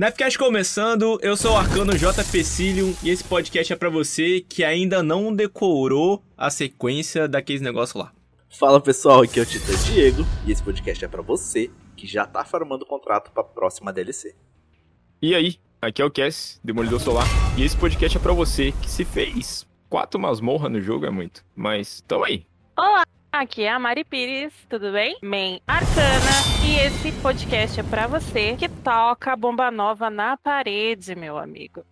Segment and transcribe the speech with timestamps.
[0.00, 2.24] Nefcast começando, eu sou o Arcano J.
[2.24, 8.02] Pecilium e esse podcast é para você que ainda não decorou a sequência daqueles negócios
[8.02, 8.10] lá.
[8.48, 12.24] Fala pessoal, aqui é o Titã Diego e esse podcast é para você que já
[12.24, 14.34] tá farmando o contrato pra próxima DLC.
[15.20, 17.26] E aí, aqui é o Cass, Demolidor Solar,
[17.58, 21.44] e esse podcast é para você que se fez quatro masmorra no jogo, é muito,
[21.54, 22.46] mas tamo aí.
[22.74, 23.02] Olá,
[23.40, 25.16] aqui é a Mari Pires, tudo bem?
[25.22, 26.30] Man Arcana,
[26.62, 31.82] e esse podcast é pra você que toca a bomba nova na parede, meu amigo.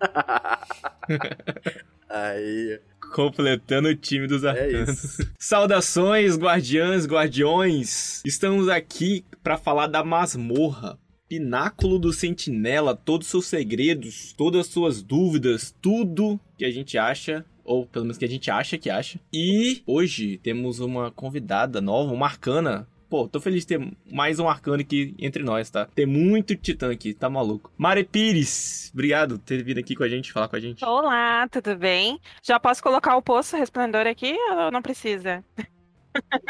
[2.08, 2.80] Aí,
[3.12, 4.88] Completando o time dos é arcanos.
[4.90, 5.30] isso.
[5.36, 8.22] Saudações, guardiãs, guardiões!
[8.24, 10.96] Estamos aqui para falar da masmorra.
[11.28, 16.96] Pináculo do Sentinela, todos os seus segredos, todas as suas dúvidas, tudo que a gente
[16.96, 19.18] acha, ou pelo menos que a gente acha que acha.
[19.32, 22.88] E hoje temos uma convidada nova, uma arcana.
[23.08, 25.86] Pô, tô feliz de ter mais um arcano aqui entre nós, tá?
[25.94, 27.70] Tem muito titã aqui, tá maluco.
[27.76, 30.84] Mari Pires, obrigado por ter vindo aqui com a gente, falar com a gente.
[30.84, 32.20] Olá, tudo bem?
[32.42, 35.44] Já posso colocar o poço resplendor aqui ou não precisa?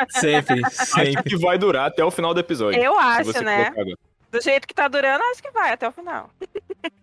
[0.09, 1.23] Sempre, Acho sempre.
[1.25, 2.83] que vai durar até o final do episódio.
[2.83, 3.71] Eu acho, né?
[3.71, 3.97] colocar.
[4.31, 6.31] Do jeito que tá durando, acho que vai até o final.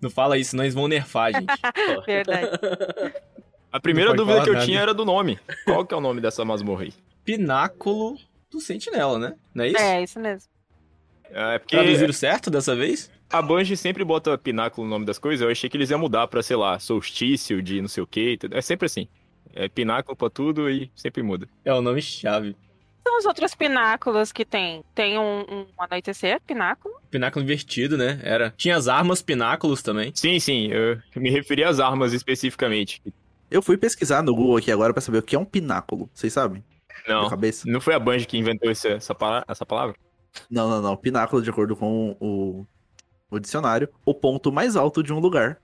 [0.01, 1.45] Não fala isso, senão eles vão nerfar, gente.
[2.05, 2.49] Verdade.
[3.73, 4.65] A primeira dúvida que eu nada.
[4.65, 5.39] tinha era do nome.
[5.65, 6.93] Qual que é o nome dessa masmorra aí?
[7.25, 8.17] Pináculo
[8.51, 9.33] do Sentinela, né?
[9.53, 9.77] Não é isso?
[9.77, 10.47] É, isso mesmo.
[11.31, 13.11] É porque Traduziram certo dessa vez?
[13.33, 16.27] a Bungie sempre bota pináculo no nome das coisas, eu achei que eles iam mudar
[16.27, 18.37] pra, sei lá, solstício de não sei o que.
[18.51, 19.07] É sempre assim.
[19.55, 21.47] É pináculo pra tudo e sempre muda.
[21.65, 22.55] É o nome chave.
[23.05, 24.83] São os outros pináculos que tem.
[24.93, 26.93] Tem um, um anoitecer, pináculo.
[27.09, 28.19] Pináculo invertido, né?
[28.23, 28.53] Era.
[28.55, 30.11] Tinha as armas pináculos também.
[30.15, 33.01] Sim, sim, eu me referi às armas especificamente.
[33.53, 36.09] Eu fui pesquisar no Google aqui agora pra saber o que é um pináculo.
[36.13, 36.63] Vocês sabem?
[37.07, 37.29] Não,
[37.65, 39.15] não foi a Bungie que inventou esse- essa,
[39.47, 39.95] essa palavra?
[40.49, 40.97] Não, não, não.
[40.97, 42.65] Pináculo, de acordo com o,
[43.29, 45.59] o dicionário, o ponto mais alto de um lugar.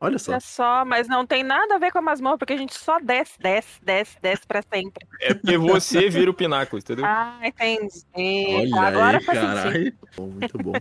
[0.00, 0.32] Olha só.
[0.32, 2.98] Olha só, mas não tem nada a ver com a masmorra, porque a gente só
[2.98, 5.06] desce, desce, desce, desce pra sempre.
[5.20, 7.04] É porque você vira o pináculo, entendeu?
[7.04, 8.04] Ah, entendi.
[8.16, 9.56] Olha Agora aí, faz sentido.
[9.62, 9.94] caralho.
[10.16, 10.72] Bom, Muito bom.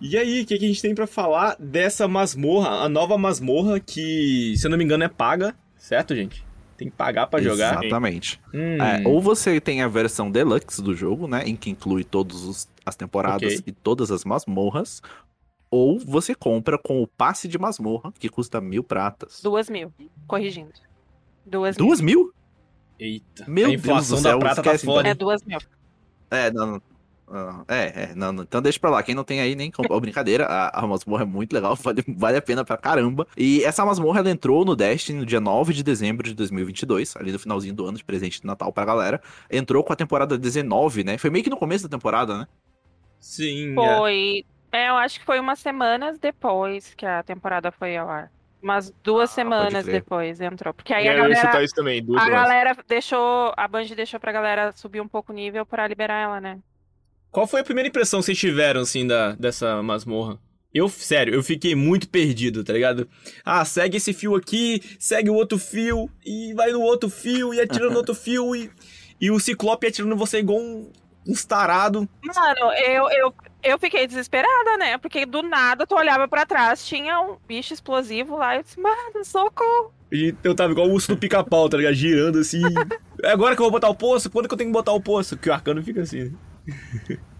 [0.00, 2.82] E aí, o que, que a gente tem pra falar dessa masmorra?
[2.84, 5.54] A nova masmorra que, se eu não me engano, é paga.
[5.76, 6.44] Certo, gente?
[6.76, 7.78] Tem que pagar pra jogar.
[7.82, 8.40] Exatamente.
[8.54, 11.42] Hum, É, ou você tem a versão deluxe do jogo, né?
[11.44, 13.64] Em que inclui todas as temporadas Ok.
[13.66, 15.02] e todas as masmorras.
[15.70, 19.40] Ou você compra com o passe de masmorra, que custa mil pratas.
[19.42, 19.92] Duas mil.
[20.26, 20.72] Corrigindo.
[21.44, 21.86] Duas mil.
[21.86, 22.32] Duas mil?
[22.98, 23.44] Eita.
[23.46, 25.08] Meu a Deus inflação do da céu, prata tá foda.
[25.08, 25.16] É hein?
[25.16, 25.58] duas mil.
[26.30, 26.82] É, não, não.
[27.30, 28.42] Ah, É, é, não, não.
[28.42, 29.02] Então deixa pra lá.
[29.02, 29.92] Quem não tem aí, nem compra.
[29.96, 33.26] Ó, brincadeira, a, a masmorra é muito legal, vale, vale a pena pra caramba.
[33.36, 37.32] E essa masmorra, ela entrou no Destiny no dia 9 de dezembro de 2022, ali
[37.32, 39.20] no finalzinho do ano, de presente de Natal pra galera.
[39.50, 41.18] Entrou com a temporada 19, né?
[41.18, 42.46] Foi meio que no começo da temporada, né?
[43.18, 43.96] Sim, é.
[43.98, 44.44] Foi.
[44.72, 48.30] É, eu acho que foi umas semanas depois que a temporada foi ao ar.
[48.62, 50.72] Umas duas Ah, semanas depois entrou.
[50.74, 52.48] Porque aí É, a galera, também, duas a semanas.
[52.48, 53.52] galera deixou.
[53.56, 56.58] A Bungie deixou pra galera subir um pouco o nível pra liberar ela, né?
[57.30, 60.38] Qual foi a primeira impressão que vocês tiveram, assim, da, dessa masmorra?
[60.72, 63.08] Eu, sério, eu fiquei muito perdido, tá ligado?
[63.44, 67.60] Ah, segue esse fio aqui, segue o outro fio, e vai no outro fio, e
[67.60, 68.70] atira no outro fio, e,
[69.20, 70.90] e o Ciclope atirando em você igual um,
[71.26, 72.08] um tarado.
[72.22, 74.98] Mano, eu, eu, eu fiquei desesperada, né?
[74.98, 78.56] Porque do nada tu olhava pra trás, tinha um bicho explosivo lá.
[78.56, 79.92] Eu disse, mano, socorro.
[80.12, 81.94] E eu tava igual o urso do pica-pau, tá ligado?
[81.94, 82.62] Girando assim.
[83.22, 84.30] É agora que eu vou botar o poço?
[84.30, 85.36] Quando que eu tenho que botar o poço?
[85.36, 86.34] Que o arcano fica assim.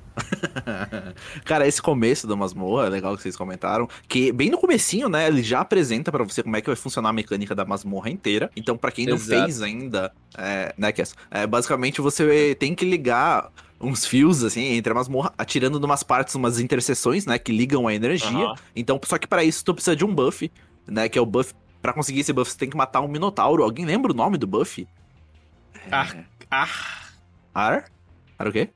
[1.44, 5.28] Cara, esse começo da masmorra, é legal que vocês comentaram, que bem no comecinho, né,
[5.28, 8.50] ele já apresenta pra você como é que vai funcionar a mecânica da masmorra inteira.
[8.54, 9.44] Então, pra quem não Exato.
[9.44, 13.50] fez ainda, é, né, Cass, é, basicamente você tem que ligar
[13.80, 17.94] uns fios, assim, entre a masmorra, atirando numas partes, umas interseções, né, que ligam a
[17.94, 18.46] energia.
[18.46, 18.54] Aham.
[18.76, 20.52] Então, só que pra isso tu precisa de um buff,
[20.86, 21.54] né, que é o buff...
[21.80, 23.62] Pra conseguir esse buff, você tem que matar um minotauro.
[23.62, 24.86] Alguém lembra o nome do buff?
[25.90, 26.14] Ah,
[26.50, 26.68] ah.
[27.54, 27.84] Ar?
[28.38, 28.68] Ar o quê?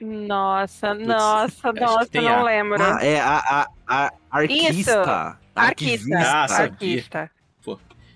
[0.00, 2.82] Nossa, Putz, nossa, nossa, não a- lembro.
[2.82, 5.00] Ah, é a, a, a arquista.
[5.00, 5.38] Arquista.
[5.54, 6.18] Arquivista.
[6.18, 6.44] Ah.
[6.62, 7.30] Arquista.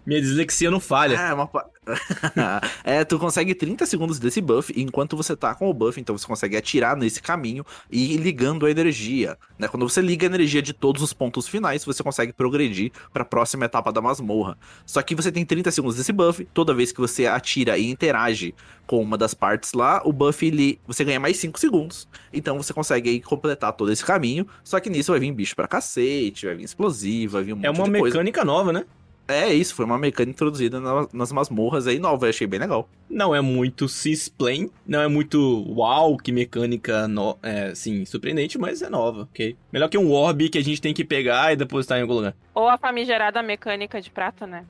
[0.08, 1.16] Minha dislexia não falha.
[1.16, 1.50] É, uma...
[2.82, 6.26] é, tu consegue 30 segundos desse buff enquanto você tá com o buff, então você
[6.26, 7.62] consegue atirar nesse caminho
[7.92, 9.36] e ir ligando a energia.
[9.58, 9.68] Né?
[9.68, 13.66] Quando você liga a energia de todos os pontos finais, você consegue progredir pra próxima
[13.66, 14.56] etapa da masmorra.
[14.86, 18.54] Só que você tem 30 segundos desse buff, toda vez que você atira e interage
[18.86, 22.08] com uma das partes lá, o buff ele, você ganha mais 5 segundos.
[22.32, 24.48] Então você consegue aí completar todo esse caminho.
[24.64, 27.66] Só que nisso vai vir bicho pra cacete, vai vir explosivo, vai vir um monte
[27.66, 28.86] É uma mecânica nova, né?
[29.30, 32.88] É isso, foi uma mecânica introduzida na- nas masmorras aí nova, eu achei bem legal.
[33.10, 37.38] Não é muito cisplain, não é muito uau, que mecânica, no...
[37.42, 39.54] é, assim, surpreendente, mas é nova, ok?
[39.70, 42.34] Melhor que um orb que a gente tem que pegar e depositar em algum lugar.
[42.54, 44.64] Ou a famigerada mecânica de prata, né?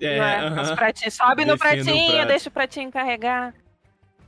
[0.00, 0.60] É, é?
[0.60, 1.14] Os pratinhos.
[1.14, 2.28] Sobe no Defendo o pratinho, prato.
[2.28, 3.54] deixa o pratinho carregar.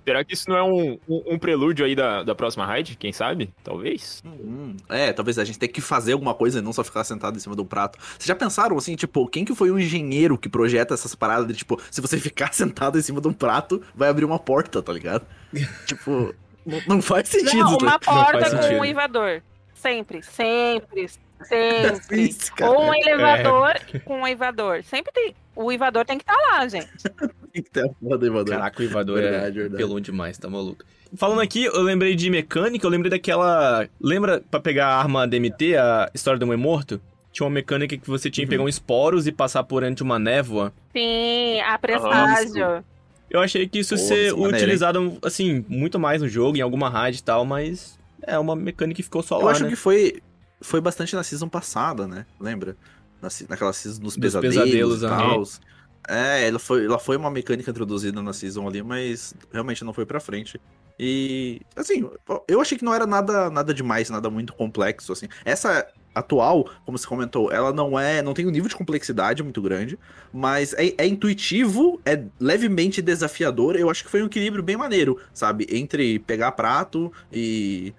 [0.04, 2.96] Será que isso não é um, um, um prelúdio aí da, da próxima raid?
[2.96, 3.52] Quem sabe?
[3.62, 4.22] Talvez.
[4.24, 7.36] Hum, é, talvez a gente tenha que fazer alguma coisa e não só ficar sentado
[7.36, 7.98] em cima de um prato.
[8.00, 11.54] Vocês já pensaram assim, tipo, quem que foi o engenheiro que projeta essas paradas de,
[11.54, 14.92] tipo, se você ficar sentado em cima de um prato, vai abrir uma porta, tá
[14.92, 15.24] ligado?
[15.86, 16.34] tipo,
[16.66, 17.58] não, não faz sentido.
[17.58, 18.80] Não, uma porta faz com sentido.
[18.80, 19.42] um invador.
[19.74, 21.08] Sempre, sempre,
[21.44, 22.34] sempre.
[22.62, 23.74] Ou um elevador
[24.04, 24.82] com um elevador.
[24.84, 25.34] Sempre tem.
[25.54, 26.88] O elevador tem que estar lá, gente.
[27.52, 28.54] Tem que ter a porra do elevador.
[28.54, 29.76] Caraca, o Ivador Verdade, é verdade.
[29.76, 30.86] pelão demais, tá maluco.
[31.14, 33.86] Falando aqui, eu lembrei de mecânica, eu lembrei daquela...
[34.00, 36.98] Lembra pra pegar a arma DMT, a História do Mãe Morto?
[37.30, 40.18] Tinha uma mecânica que você tinha que pegar um esporos e passar por entre uma
[40.18, 40.72] névoa.
[40.96, 42.82] Sim, a presságio.
[43.28, 44.54] Eu achei que isso ia Pô, ser é maneiro, hein?
[44.54, 48.96] utilizado, assim, muito mais no jogo, em alguma raid e tal, mas é uma mecânica
[48.96, 49.68] que ficou só Eu lá, acho né?
[49.68, 50.22] que foi,
[50.62, 52.26] foi bastante na season passada, né?
[52.40, 52.76] Lembra?
[53.20, 54.56] Na, naquela season dos, Dos pesadelos,
[55.00, 55.72] pesadelos, e tal.
[56.08, 60.04] É, ela foi, ela foi uma mecânica introduzida na season ali, mas realmente não foi
[60.04, 60.60] pra frente.
[60.98, 62.08] E, assim,
[62.48, 65.28] eu achei que não era nada, nada demais, nada muito complexo, assim.
[65.44, 69.62] Essa atual, como você comentou, ela não é, não tem um nível de complexidade muito
[69.62, 69.98] grande,
[70.32, 73.76] mas é, é intuitivo, é levemente desafiador.
[73.76, 75.66] Eu acho que foi um equilíbrio bem maneiro, sabe?
[75.70, 77.94] Entre pegar prato e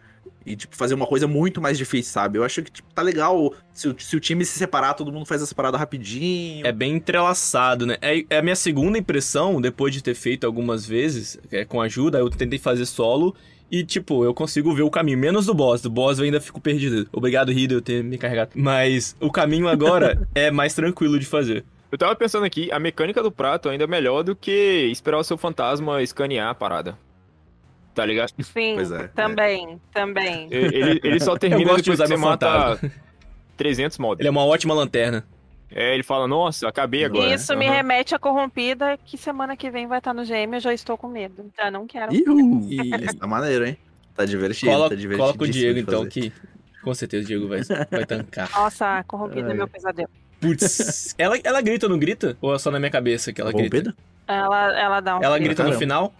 [0.45, 2.37] e, tipo, fazer uma coisa muito mais difícil, sabe?
[2.37, 5.25] Eu acho que, tipo, tá legal se, o- se o time se separar, todo mundo
[5.25, 6.65] faz essa parada rapidinho.
[6.65, 7.97] É bem entrelaçado, né?
[8.01, 12.17] É, é a minha segunda impressão, depois de ter feito algumas vezes, é, com ajuda,
[12.19, 13.35] eu tentei fazer solo.
[13.71, 15.81] E, tipo, eu consigo ver o caminho, menos do boss.
[15.81, 17.07] Do boss eu ainda fico perdido.
[17.11, 18.51] Obrigado, Rido, eu ter me carregado.
[18.53, 21.63] Mas o caminho agora é mais tranquilo de fazer.
[21.91, 25.23] Eu tava pensando aqui, a mecânica do prato ainda é melhor do que esperar o
[25.23, 26.97] seu fantasma escanear a parada.
[27.93, 28.33] Tá ligado?
[28.41, 30.47] Sim, Pois é, também, também.
[30.49, 32.47] Ele, ele só termina de depois usar que você mata
[32.77, 32.91] fantasma.
[33.55, 34.19] 300 mods.
[34.19, 35.23] Ele é uma ótima lanterna.
[35.75, 37.33] É, ele fala, nossa, acabei agora.
[37.33, 37.75] Isso me Aham.
[37.75, 41.07] remete à corrompida que semana que vem vai estar no GM, eu já estou com
[41.07, 41.51] medo.
[41.57, 42.13] Já não quero.
[42.13, 42.67] Ihu!
[42.69, 43.77] E- tá maneiro, hein?
[44.15, 45.23] Tá divertido, Coloca, tá divertido.
[45.27, 46.31] coloca o Diego, então, que
[46.83, 48.51] com certeza o Diego vai, vai tancar.
[48.51, 50.09] Nossa, a corrompida é meu pesadelo.
[50.39, 52.37] Putz, ela, ela grita ou não grita?
[52.41, 53.95] Ou é só na minha cabeça que ela grita?
[54.27, 55.23] Ela, ela dá um.
[55.23, 56.13] Ela grita no final?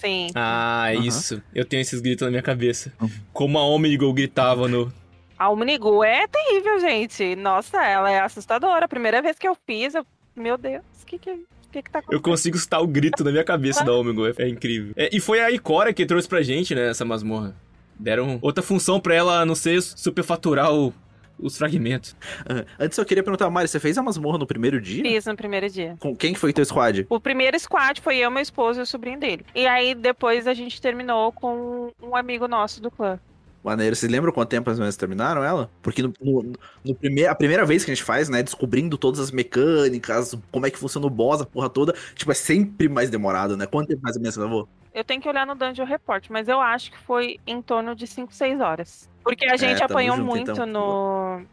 [0.00, 0.28] Sim.
[0.34, 1.04] Ah, Aham.
[1.06, 1.42] isso.
[1.54, 2.92] Eu tenho esses gritos na minha cabeça.
[3.00, 3.10] Uhum.
[3.32, 4.92] Como a Omnigo gritava no.
[5.38, 7.36] A Omnigu é terrível, gente.
[7.36, 8.84] Nossa, ela é assustadora.
[8.84, 10.04] A primeira vez que eu fiz, eu...
[10.34, 13.44] meu Deus, o que que, que que tá Eu consigo escutar o grito na minha
[13.44, 14.26] cabeça da Omnigo.
[14.26, 14.92] É, é incrível.
[14.96, 17.54] É, e foi a Ikora que trouxe pra gente, né, essa masmorra.
[17.98, 20.94] Deram outra função pra ela, a não ser superfaturar o-
[21.42, 22.16] os fragmentos.
[22.48, 25.02] Ah, Antes eu queria perguntar, Mari, você fez a masmorra no primeiro dia?
[25.02, 25.96] Fiz no primeiro dia.
[25.98, 27.06] Com quem que foi teu squad?
[27.08, 29.44] O primeiro squad foi eu, meu esposo e o sobrinho dele.
[29.54, 33.18] E aí depois a gente terminou com um amigo nosso do clã.
[33.62, 35.70] Maneiro, vocês lembram quanto tempo ou menos terminaram ela?
[35.82, 36.52] Porque no, no,
[36.82, 40.66] no primeir, a primeira vez que a gente faz, né, descobrindo todas as mecânicas, como
[40.66, 43.66] é que funciona o boss, a porra toda, tipo, é sempre mais demorado, né?
[43.66, 44.66] Quanto tempo mais ou menos você levou?
[44.94, 48.06] Eu tenho que olhar no Dungeon Report, mas eu acho que foi em torno de
[48.06, 49.09] 5, 6 horas.
[49.22, 50.66] Porque a gente É, apanhou junto, muito então.
[50.66, 51.46] no,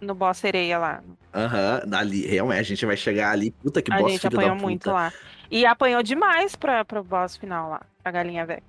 [0.00, 1.04] no boss sereia lá.
[1.32, 4.38] Aham, ali, realmente, a gente vai chegar ali, puta que a boss gente filho da
[4.38, 4.62] apanhou puta.
[4.62, 5.12] muito lá.
[5.50, 8.64] E apanhou demais pra, pro boss final lá, pra galinha Vex.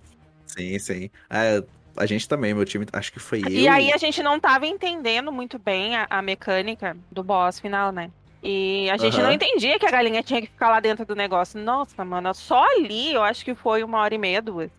[0.45, 1.09] Sim, sim.
[1.29, 1.63] É,
[1.97, 3.51] a gente também, meu time, acho que foi eu.
[3.53, 7.91] E aí a gente não tava entendendo muito bem a, a mecânica do boss final,
[7.91, 8.11] né?
[8.43, 9.21] E a gente Aham.
[9.21, 11.59] não entendia que a galinha tinha que ficar lá dentro do negócio.
[11.59, 14.71] Nossa, mano, só ali eu acho que foi uma hora e meia, duas.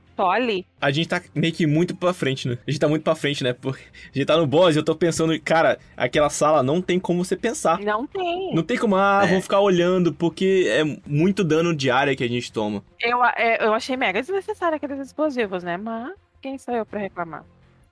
[0.81, 2.59] A gente tá meio que muito pra frente, né?
[2.67, 3.53] A gente tá muito pra frente, né?
[3.53, 6.99] Porque a gente tá no boss e eu tô pensando, cara, aquela sala não tem
[7.01, 7.79] como você pensar.
[7.81, 8.55] Não tem.
[8.55, 9.27] Não tem como, ah, É.
[9.29, 12.83] vou ficar olhando, porque é muito dano de área que a gente toma.
[13.01, 15.77] Eu, é, eu achei mega desnecessário aqueles explosivos, né?
[15.77, 17.45] Mas quem sou eu pra reclamar?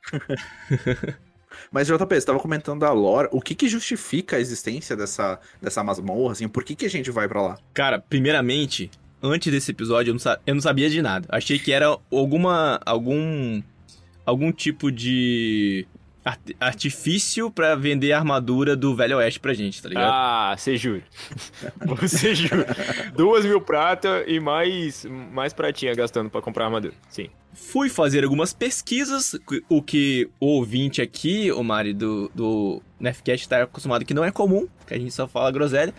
[1.70, 5.82] Mas, JP, você tava comentando da lore, o que que justifica a existência dessa, dessa
[5.82, 7.58] masmorra, assim, por que que a gente vai pra lá?
[7.74, 8.88] Cara, primeiramente,
[9.22, 11.26] antes desse episódio, eu não, eu não sabia de nada.
[11.30, 12.80] Achei que era alguma.
[12.84, 13.62] algum.
[14.26, 15.86] algum tipo de.
[16.24, 20.10] art- artifício pra vender a armadura do Velho Oeste pra gente, tá ligado?
[20.12, 21.02] Ah, você jura.
[22.00, 22.66] Você jura.
[23.16, 26.94] Duas mil prata e mais, mais pratinha gastando pra comprar armadura.
[27.08, 27.28] Sim.
[27.52, 29.34] Fui fazer algumas pesquisas,
[29.68, 34.30] o que o ouvinte aqui, o Mari, do, do Nefcast, tá acostumado que não é
[34.30, 35.92] comum, que a gente só fala groselha.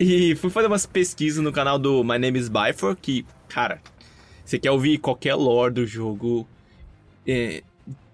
[0.00, 3.80] E fui fazer umas pesquisas no canal do My Name is Byfor, que, cara,
[4.44, 6.46] você quer ouvir qualquer lore do jogo.
[7.26, 7.62] é,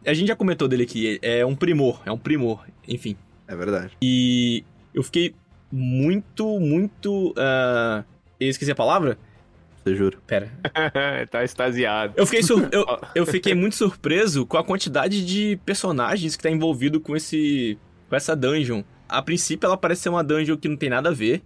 [0.07, 3.17] a gente já comentou dele aqui, é um primor, é um primor, enfim.
[3.47, 3.97] É verdade.
[4.03, 5.35] E eu fiquei
[5.71, 7.31] muito, muito.
[7.31, 8.05] Uh...
[8.39, 9.19] Eu esqueci a palavra?
[9.83, 10.19] Você jura?
[10.27, 10.51] Pera.
[11.31, 12.15] tá extasiado.
[12.17, 12.69] Eu fiquei, sur...
[12.73, 17.79] eu, eu fiquei muito surpreso com a quantidade de personagens que tá envolvido com esse.
[18.09, 18.83] com essa dungeon.
[19.09, 21.43] A princípio ela parece ser uma dungeon que não tem nada a ver.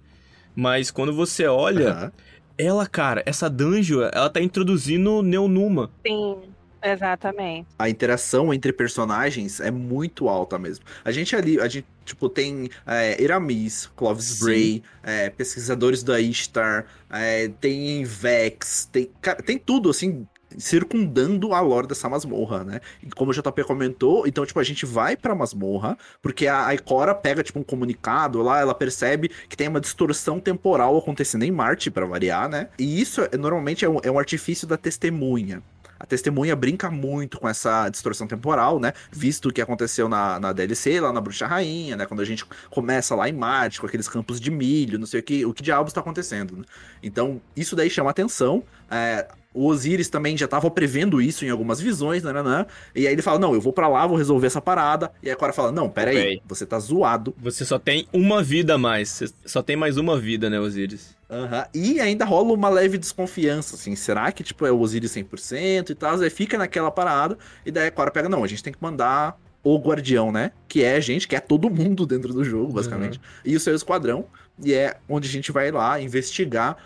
[0.55, 2.11] Mas quando você olha, uhum.
[2.57, 5.91] ela, cara, essa dungeon, ela tá introduzindo Neonuma.
[6.07, 6.37] Sim.
[6.83, 7.67] Exatamente.
[7.79, 10.85] A interação entre personagens é muito alta mesmo.
[11.05, 16.87] A gente ali, a gente, tipo, tem é, Eramis, Clovis Bray, é, pesquisadores da Ishtar,
[17.11, 20.27] é, tem Vex, tem, cara, tem tudo, assim,
[20.57, 22.81] circundando a lore dessa masmorra, né?
[23.03, 27.15] E como o JP comentou, então, tipo, a gente vai pra masmorra, porque a Ikora
[27.15, 31.91] pega, tipo, um comunicado lá, ela percebe que tem uma distorção temporal acontecendo em Marte,
[31.91, 32.69] para variar, né?
[32.79, 35.63] E isso, normalmente, é um, é um artifício da testemunha.
[35.99, 38.93] A testemunha brinca muito com essa distorção temporal, né?
[39.11, 42.07] Visto o que aconteceu na, na DLC, lá na Bruxa Rainha, né?
[42.07, 45.23] Quando a gente começa lá em Marte, com aqueles campos de milho, não sei o
[45.23, 46.65] que, o que diabos está acontecendo, né?
[47.03, 48.63] Então, isso daí chama atenção.
[48.89, 52.67] É, o Osiris também já estava prevendo isso em algumas visões, né, né, né?
[52.95, 55.11] E aí ele fala: Não, eu vou para lá, vou resolver essa parada.
[55.23, 56.23] E aí a Cora fala: Não, pera okay.
[56.23, 57.35] aí, você tá zoado.
[57.39, 59.09] Você só tem uma vida a mais.
[59.09, 61.17] Você só tem mais uma vida, né, Osiris?
[61.31, 61.65] Uhum.
[61.75, 65.95] E ainda rola uma leve desconfiança, assim, será que, tipo, é o Osiris 100% e
[65.95, 66.21] tal?
[66.21, 67.37] Aí fica naquela parada,
[67.67, 70.53] e daí a Cora pega, não, a gente tem que mandar o Guardião, né?
[70.67, 73.19] Que é a gente, que é todo mundo dentro do jogo, basicamente.
[73.19, 73.53] Uhum.
[73.53, 74.27] E o seu esquadrão,
[74.63, 76.77] e é onde a gente vai lá investigar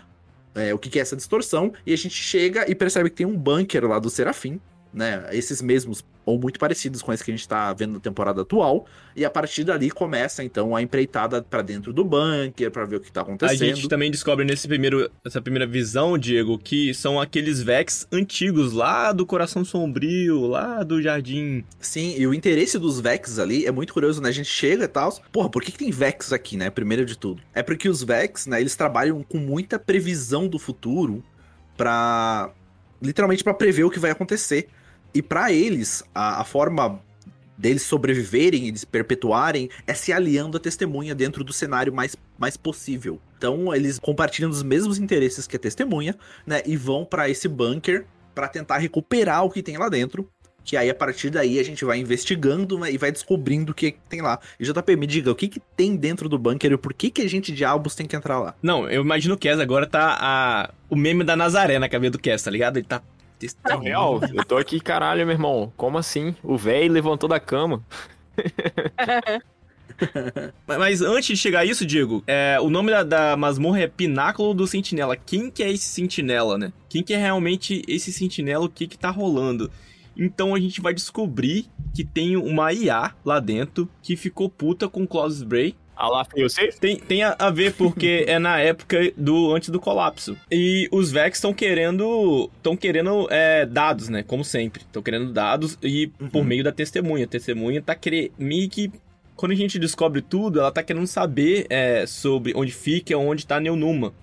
[0.55, 3.25] é, o que, que é essa distorção, e a gente chega e percebe que tem
[3.25, 4.59] um bunker lá do Serafim,
[4.93, 5.25] né?
[5.31, 8.85] Esses mesmos ou muito parecidos com esse que a gente tá vendo na temporada atual.
[9.15, 12.99] E a partir dali começa então a empreitada para dentro do bunker para ver o
[12.99, 13.61] que tá acontecendo.
[13.61, 18.73] A gente também descobre nesse primeiro essa primeira visão, Diego, que são aqueles Vex antigos
[18.73, 21.63] lá do Coração Sombrio, lá do Jardim.
[21.79, 24.29] Sim, e o interesse dos Vex ali é muito curioso, né?
[24.29, 26.69] A gente chega e tal, porra, por que, que tem Vex aqui, né?
[26.69, 27.41] Primeiro de tudo.
[27.53, 31.23] É porque os Vex, né, eles trabalham com muita previsão do futuro
[31.75, 32.51] para
[33.01, 34.69] literalmente para prever o que vai acontecer.
[35.13, 36.99] E para eles, a, a forma
[37.57, 42.15] deles sobreviverem e de se perpetuarem é se aliando à testemunha dentro do cenário mais,
[42.37, 43.19] mais possível.
[43.37, 46.15] Então eles compartilham os mesmos interesses que a testemunha,
[46.45, 46.61] né?
[46.65, 50.27] E vão para esse bunker para tentar recuperar o que tem lá dentro.
[50.65, 53.97] Que aí a partir daí a gente vai investigando né, e vai descobrindo o que
[54.07, 54.39] tem lá.
[54.57, 57.21] E JP, me diga, o que, que tem dentro do bunker e por que, que
[57.21, 58.55] a gente diabos tem que entrar lá?
[58.63, 60.73] Não, eu imagino que essa agora tá a...
[60.89, 62.77] o meme da Nazaré na cabeça do Cass, tá ligado?
[62.77, 63.01] Ele tá
[63.67, 65.71] não, real, eu tô aqui, caralho, meu irmão.
[65.75, 66.35] Como assim?
[66.43, 67.83] O velho levantou da cama.
[70.67, 74.53] Mas antes de chegar a isso, Diego, é, o nome da, da masmorra é Pináculo
[74.53, 75.15] do Sentinela.
[75.15, 76.73] Quem que é esse sentinela, né?
[76.89, 78.65] Quem que é realmente esse sentinela?
[78.65, 79.69] O que que tá rolando?
[80.17, 85.07] Então a gente vai descobrir que tem uma IA lá dentro que ficou puta com
[85.07, 86.79] Claus Bray a lá Safe?
[86.79, 90.37] Tem, tem a, a ver porque é na época do antes do colapso.
[90.51, 94.21] E os Vex estão querendo estão querendo é, dados, né?
[94.23, 94.81] Como sempre.
[94.81, 96.29] Estão querendo dados e uhum.
[96.29, 97.25] por meio da testemunha.
[97.25, 98.91] A testemunha tá querendo meio que
[99.35, 103.59] quando a gente descobre tudo, ela tá querendo saber é, sobre onde fica, onde tá
[103.59, 104.13] Neonuma.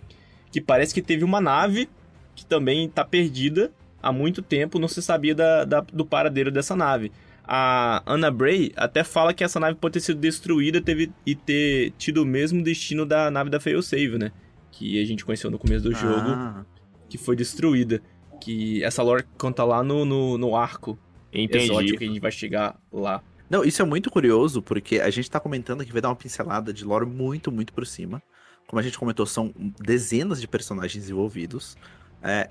[0.52, 1.88] Que parece que teve uma nave
[2.34, 3.72] que também tá perdida
[4.02, 7.10] há muito tempo, não se sabia da, da do paradeiro dessa nave
[7.44, 11.92] a Anna Bray até fala que essa nave pode ter sido destruída teve, e ter
[11.98, 14.32] tido o mesmo destino da nave da Failsafe, né?
[14.70, 16.64] Que a gente conheceu no começo do jogo, ah.
[17.08, 18.02] que foi destruída.
[18.40, 20.98] Que essa lore conta lá no, no, no arco
[21.32, 21.64] Entendi.
[21.64, 23.22] exótico que a gente vai chegar lá.
[23.50, 26.72] Não, isso é muito curioso, porque a gente tá comentando que vai dar uma pincelada
[26.72, 28.22] de lore muito, muito por cima.
[28.66, 31.76] Como a gente comentou, são dezenas de personagens envolvidos.
[32.22, 32.48] É,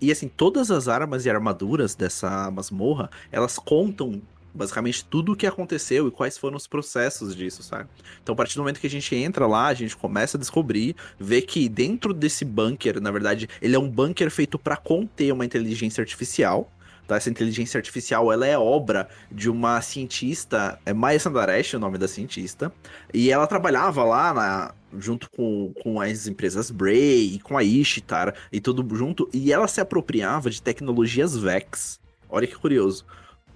[0.00, 4.20] e assim, todas as armas e armaduras dessa masmorra, elas contam
[4.54, 7.88] basicamente tudo o que aconteceu e quais foram os processos disso, sabe?
[8.22, 10.96] Então, a partir do momento que a gente entra lá, a gente começa a descobrir,
[11.18, 15.44] vê que dentro desse bunker, na verdade, ele é um bunker feito para conter uma
[15.44, 16.70] inteligência artificial.
[17.08, 17.16] Tá?
[17.16, 22.06] Essa inteligência artificial ela é obra de uma cientista, é Maya Sandaresh o nome da
[22.06, 22.70] cientista,
[23.12, 28.34] e ela trabalhava lá na, junto com, com as empresas Bray e com a Ishtar
[28.52, 31.98] e tudo junto, e ela se apropriava de tecnologias Vex.
[32.28, 33.06] Olha que curioso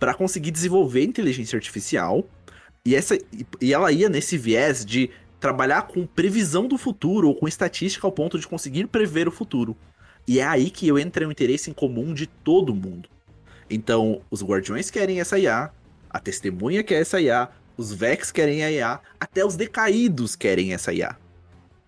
[0.03, 2.25] para conseguir desenvolver inteligência artificial.
[2.85, 3.17] E, essa,
[3.61, 8.11] e ela ia nesse viés de trabalhar com previsão do futuro ou com estatística ao
[8.11, 9.77] ponto de conseguir prever o futuro.
[10.27, 13.09] E é aí que eu entro o interesse em comum de todo mundo.
[13.76, 15.71] Então, os Guardiões querem essa IA,
[16.11, 20.93] a Testemunha quer essa IA, os Vex querem a IA, até os Decaídos querem essa
[20.93, 21.17] IA.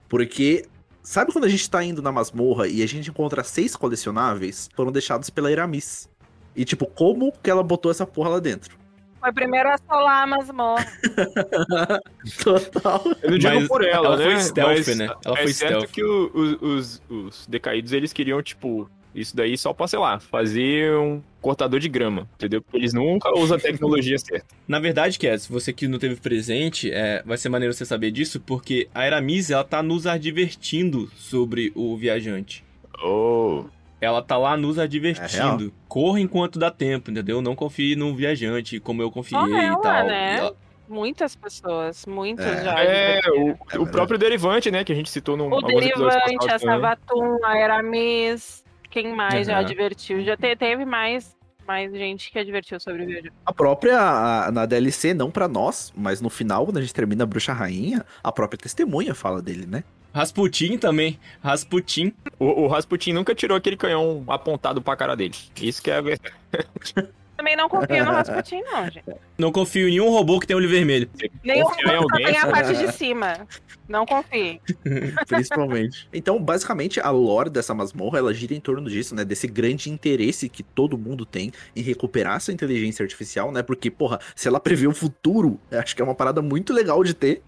[0.08, 0.64] Porque,
[1.02, 4.68] sabe quando a gente tá indo na masmorra e a gente encontra seis colecionáveis?
[4.74, 6.08] Foram deixados pela Eramis.
[6.56, 8.82] E, tipo, como que ela botou essa porra lá dentro?
[9.20, 10.86] foi primeiro a solar a masmorra.
[12.44, 13.02] Total.
[13.22, 14.24] Eu não digo Mas por ela, ela né?
[14.24, 15.04] foi stealth, Mas né?
[15.24, 15.90] Ela é foi certo stealth.
[15.92, 20.18] que o- o- os, os decaídos, eles queriam, tipo, isso daí só pra, sei lá,
[20.18, 22.60] fazer um cortador de grama, entendeu?
[22.62, 24.46] Porque eles nunca usam a tecnologia certa.
[24.66, 28.10] Na verdade, Cat, se você que não teve presente, é, vai ser maneiro você saber
[28.10, 32.64] disso, porque a Eramis, ela tá nos advertindo sobre o viajante.
[33.02, 33.64] Oh.
[34.00, 35.72] Ela tá lá nos É advertindo.
[35.88, 37.40] Corra enquanto dá tempo, entendeu?
[37.40, 40.06] Não confie no viajante, como eu confiei Só e ela, tal.
[40.06, 40.36] né?
[40.38, 40.56] Ela-
[40.86, 42.62] Muitas pessoas, muitas É.
[42.64, 42.84] já.
[42.84, 44.84] É, o, o próprio Derivante, né?
[44.84, 46.58] Que a gente citou no O Derivante, a.
[46.58, 48.63] Savatum, a Eramis.
[48.94, 49.64] Quem mais já Aham.
[49.66, 50.22] advertiu?
[50.24, 51.36] Já te- teve mais,
[51.66, 53.32] mais gente que advertiu sobre o viajante.
[53.44, 57.24] A própria, a- na DLC, não pra nós, mas no final, quando a gente termina
[57.24, 59.82] a Bruxa Rainha, a própria testemunha fala dele, né?
[60.14, 61.18] Rasputin também.
[61.42, 62.12] Rasputin.
[62.38, 65.34] O, o Rasputin nunca tirou aquele canhão apontado pra cara dele.
[65.60, 66.32] Isso que é a verdade.
[67.36, 69.04] Também não confio no Rasputin, não, gente.
[69.36, 71.08] Não confio em nenhum robô que tem olho vermelho.
[71.44, 72.26] Em robô só alguém?
[72.26, 73.46] tem a parte de cima.
[73.88, 74.60] Não confie.
[75.26, 76.08] Principalmente.
[76.12, 79.24] então, basicamente, a lore dessa masmorra, ela gira em torno disso, né?
[79.24, 83.62] Desse grande interesse que todo mundo tem em recuperar essa inteligência artificial, né?
[83.62, 87.14] Porque, porra, se ela prevê o futuro, acho que é uma parada muito legal de
[87.14, 87.42] ter.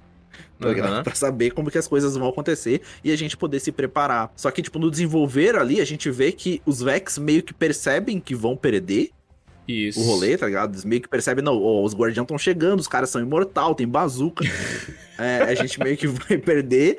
[0.58, 0.68] Tá?
[0.68, 1.02] Aham.
[1.02, 4.32] Pra saber como que as coisas vão acontecer e a gente poder se preparar.
[4.36, 8.18] Só que, tipo, no desenvolver ali, a gente vê que os Vex meio que percebem
[8.20, 9.10] que vão perder
[9.66, 10.00] Isso.
[10.00, 10.72] o rolê, tá ligado?
[10.72, 13.86] Eles meio que percebem, não, ó, os guardiões estão chegando, os caras são imortal, tem
[13.86, 14.44] bazuca.
[15.18, 16.98] É, a gente meio que vai perder.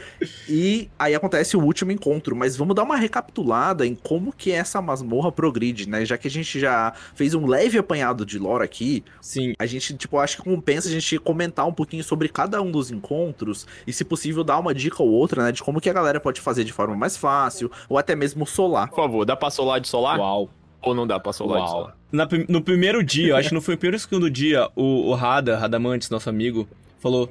[0.49, 2.35] E aí acontece o último encontro.
[2.35, 6.03] Mas vamos dar uma recapitulada em como que essa masmorra progride, né?
[6.05, 9.53] Já que a gente já fez um leve apanhado de lore aqui, Sim.
[9.59, 12.91] a gente, tipo, acho que compensa a gente comentar um pouquinho sobre cada um dos
[12.91, 15.51] encontros e, se possível, dar uma dica ou outra, né?
[15.51, 18.89] De como que a galera pode fazer de forma mais fácil, ou até mesmo solar.
[18.89, 20.19] Por favor, dá pra solar de solar?
[20.19, 20.49] Uau.
[20.87, 21.91] Ou não dá pra solar de Uau.
[22.11, 25.09] Na no primeiro dia, eu acho que não foi o primeiro ou segundo dia, o,
[25.09, 26.67] o Rada, Radamantes, nosso amigo,
[26.99, 27.29] falou: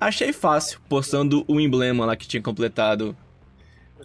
[0.00, 3.16] Achei fácil, postando o emblema lá que tinha completado.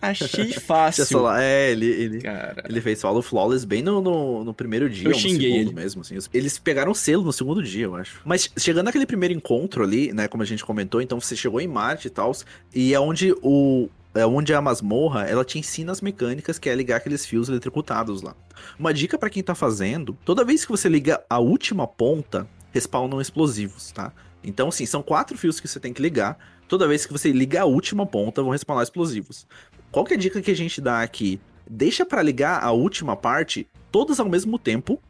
[0.02, 1.06] Achei fácil.
[1.06, 1.41] Solar.
[1.41, 2.63] É, ele, ele, Cara.
[2.67, 5.74] Ele fez solo flawless bem no, no, no primeiro dia, Eu xinguei segundo ele.
[5.74, 6.17] mesmo, assim.
[6.34, 8.21] Eles pegaram selo no segundo dia, eu acho.
[8.24, 11.67] Mas chegando naquele primeiro encontro ali, né, como a gente comentou, então você chegou em
[11.67, 12.32] Marte e tal,
[12.74, 16.76] e é onde o é onde a masmorra, ela te ensina as mecânicas que é
[16.76, 18.36] ligar aqueles fios eletrocutados lá.
[18.78, 23.22] Uma dica pra quem tá fazendo, toda vez que você liga a última ponta, respawnam
[23.22, 24.12] explosivos, tá?
[24.43, 26.38] Então, assim, são quatro fios que você tem que ligar.
[26.67, 29.45] Toda vez que você liga a última ponta, vão respawnar explosivos.
[29.91, 31.39] Qual que é a dica que a gente dá aqui?
[31.69, 35.02] Deixa pra ligar a última parte todas ao mesmo tempo.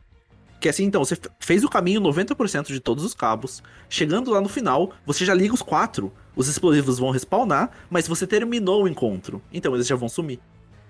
[0.60, 3.64] Que assim, então, você fez o caminho 90% de todos os cabos.
[3.88, 6.12] Chegando lá no final, você já liga os quatro.
[6.36, 9.42] Os explosivos vão respawnar, mas você terminou o encontro.
[9.54, 10.40] Então eles já vão sumir.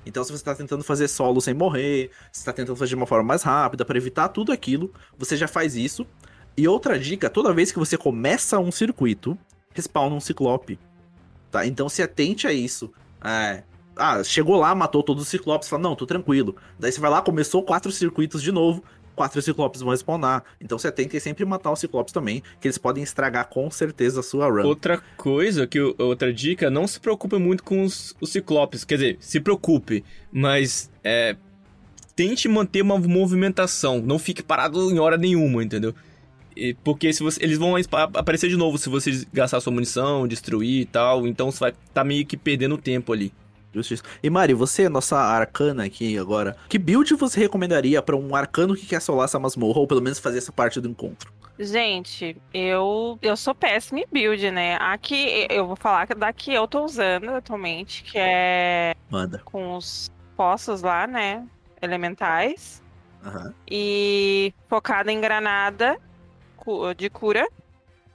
[0.06, 3.06] Então, se você tá tentando fazer solo sem morrer, se tá tentando fazer de uma
[3.06, 6.06] forma mais rápida pra evitar tudo aquilo, você já faz isso.
[6.58, 9.38] E outra dica, toda vez que você começa um circuito,
[9.74, 10.80] respawna um ciclope.
[11.52, 11.66] Tá?
[11.66, 12.92] Então se atente a isso.
[13.24, 13.64] É,
[13.96, 16.56] ah, chegou lá, matou todos os ciclopes, fala, não, tô tranquilo.
[16.80, 18.84] Daí você vai lá, começou quatro circuitos de novo,
[19.20, 20.46] quatro ciclopes vão respawnar.
[20.62, 24.22] Então você tem que sempre matar os ciclopes também, que eles podem estragar com certeza
[24.22, 24.66] a sua run.
[24.66, 28.86] Outra coisa, que outra dica, não se preocupe muito com os, os ciclopes.
[28.86, 31.36] Quer dizer, se preocupe, mas é,
[32.16, 34.02] tente manter uma movimentação.
[34.02, 35.94] Não fique parado em hora nenhuma, entendeu?
[36.82, 37.74] Porque se você, eles vão
[38.14, 41.28] aparecer de novo se você gastar sua munição, destruir e tal.
[41.28, 43.34] Então você vai estar meio que perdendo tempo ali.
[43.74, 44.04] Justiça.
[44.22, 48.86] E Mari, você, nossa arcana aqui agora, que build você recomendaria pra um arcano que
[48.86, 51.32] quer solar essa masmorra, ou pelo menos fazer essa parte do encontro?
[51.60, 54.78] Gente, eu, eu sou péssima em build, né?
[54.80, 59.42] Aqui, eu vou falar que da que eu tô usando atualmente, que é Manda.
[59.44, 61.46] com os poços lá, né?
[61.82, 62.82] Elementais.
[63.26, 63.54] Aham.
[63.70, 66.00] E focada em granada
[66.96, 67.48] de cura.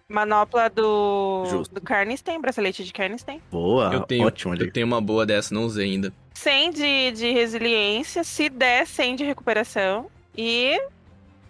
[0.08, 1.74] Manopla do, Justo.
[1.74, 3.40] do Carnisten, bracelete de Carnisten.
[3.50, 4.64] Boa, eu tenho, ótimo ali.
[4.66, 6.12] eu tenho uma boa dessa, não usei ainda.
[6.34, 10.10] 100 de, de resiliência, se der 100 de recuperação.
[10.36, 10.78] E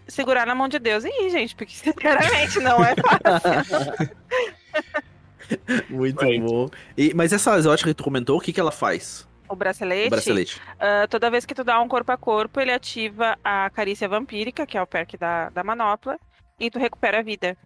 [0.07, 1.05] segurar na mão de Deus.
[1.05, 4.15] E ir, gente, porque sinceramente não é fácil.
[5.91, 6.41] Muito Right.
[6.41, 6.69] bom.
[6.97, 9.27] E, mas essa exótica que tu comentou, o que, que ela faz?
[9.49, 10.61] O bracelete, O bracelete.
[10.81, 14.65] ah, toda vez que tu dá um corpo a corpo, ele ativa a carícia vampírica,
[14.67, 16.19] que é o perk da, da manopla,
[16.59, 17.57] e tu recupera a vida.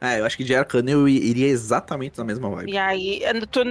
[0.00, 2.72] É, eu acho que de arcano eu iria exatamente na mesma vibe.
[2.72, 3.62] E aí, tu,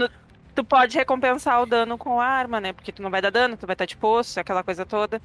[0.54, 2.74] tu pode recompensar o dano com a arma, né?
[2.74, 5.22] Porque tu não vai dar dano, tu vai estar de poço, aquela coisa toda.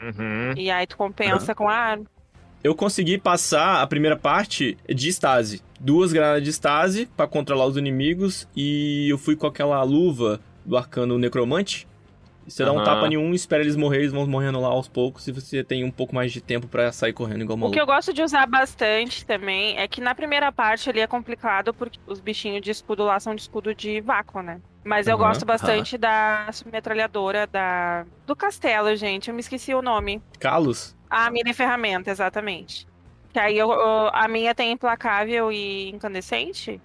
[0.00, 0.52] Uhum.
[0.56, 2.04] E aí tu compensa com a arma.
[2.62, 5.62] Eu consegui passar a primeira parte de estase.
[5.78, 8.48] Duas granadas de estase pra controlar os inimigos.
[8.56, 11.86] E eu fui com aquela luva do arcano necromante.
[12.48, 15.26] Você dá um tapa em um, espera eles morrer, eles vão morrendo lá aos poucos
[15.26, 17.74] e você tem um pouco mais de tempo pra sair correndo igual O maluco.
[17.74, 21.74] que eu gosto de usar bastante também é que na primeira parte ali é complicado
[21.74, 24.60] porque os bichinhos de escudo lá são de escudo de vácuo, né?
[24.84, 28.04] Mas eu Aham, gosto bastante da metralhadora da...
[28.24, 29.28] do castelo, gente.
[29.28, 30.22] Eu me esqueci o nome.
[30.38, 30.94] Kalos?
[31.10, 32.86] A mini ferramenta, exatamente.
[33.32, 36.80] Que aí eu, eu- a minha tem implacável e incandescente.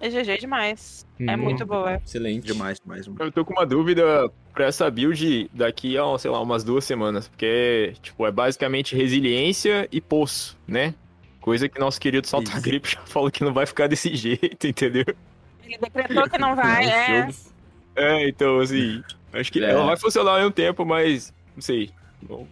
[0.00, 1.04] É GG demais.
[1.26, 1.94] É Hum, muito boa.
[1.94, 2.46] Excelente.
[2.46, 3.20] Demais, demais, demais.
[3.20, 7.28] Eu tô com uma dúvida pra essa build daqui a, sei lá, umas duas semanas.
[7.28, 10.94] Porque, tipo, é basicamente resiliência e poço, né?
[11.40, 12.60] Coisa que nosso querido Salta Isso.
[12.62, 15.04] Grip já falou que não vai ficar desse jeito, entendeu?
[15.64, 17.28] Ele decretou que não vai, é.
[17.94, 19.00] É, então, assim,
[19.32, 19.70] acho que É.
[19.70, 21.90] ela vai funcionar ao mesmo tempo, mas não sei.
[22.20, 22.44] Bom.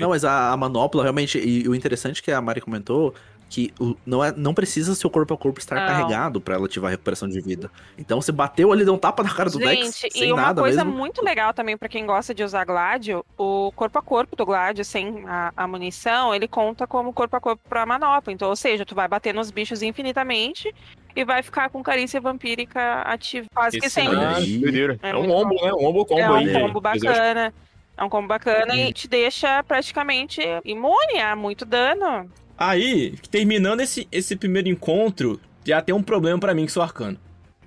[0.00, 3.14] Não, mas a, a manopla, realmente, e o interessante que a Mari comentou,
[3.52, 3.70] que
[4.06, 5.86] não, é, não precisa seu corpo a corpo estar Não.
[5.86, 7.70] carregado pra ela ativar a recuperação de vida.
[7.98, 10.62] Então você bateu ali, deu um tapa na cara do Gente, sem e uma nada
[10.62, 10.98] coisa mesmo.
[10.98, 14.86] muito legal também pra quem gosta de usar Gládio, o corpo a corpo do Gládio
[14.86, 18.32] sem a, a munição, ele conta como corpo a corpo pra manopla.
[18.32, 20.74] Então, ou seja, tu vai bater nos bichos infinitamente
[21.14, 24.46] e vai ficar com carícia vampírica ativa quase que Excelente.
[24.50, 24.98] sempre.
[25.02, 25.08] Ah.
[25.08, 25.70] É É, um ombo, né?
[25.74, 26.52] Um ombo combo É um aí.
[26.54, 27.52] combo bacana.
[27.98, 32.30] É um combo bacana e te deixa praticamente imune a muito dano.
[32.64, 37.18] Aí, terminando esse, esse primeiro encontro, já tem um problema pra mim que sou arcano.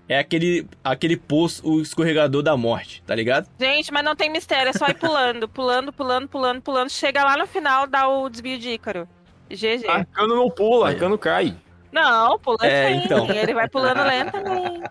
[0.08, 3.49] É aquele, aquele poço, o escorregador da morte, tá ligado?
[3.60, 6.89] Gente, mas não tem mistério, é só ir pulando, pulando, pulando, pulando, pulando.
[6.89, 9.05] Chega lá no final, dá o desvio de Ícaro.
[9.49, 9.86] GG.
[9.86, 11.58] Arcano não pula, arcano cai.
[11.91, 13.01] Não, pula É, sim.
[13.03, 13.29] então.
[13.29, 14.89] Ele vai pulando lentamente.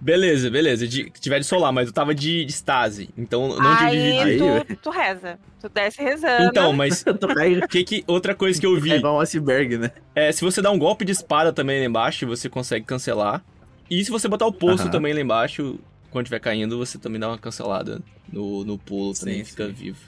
[0.00, 0.88] Beleza, beleza.
[0.88, 3.10] De, tiver de solar, mas eu tava de, de estase.
[3.16, 4.50] Então não de Aí dividir.
[4.50, 5.38] Aí, tu, tu reza.
[5.60, 6.44] Tu desce rezando.
[6.44, 7.04] Então, mas
[7.68, 9.90] que que outra coisa que eu é vi igual um iceberg, né?
[10.14, 13.44] é se você dá um golpe de espada também lá embaixo, você consegue cancelar.
[13.90, 14.90] E se você botar o poço Aham.
[14.90, 15.78] também lá embaixo,
[16.10, 18.00] quando estiver caindo, você também dá uma cancelada
[18.32, 19.72] no, no pulo, também Sim, fica sim.
[19.72, 19.98] vivo.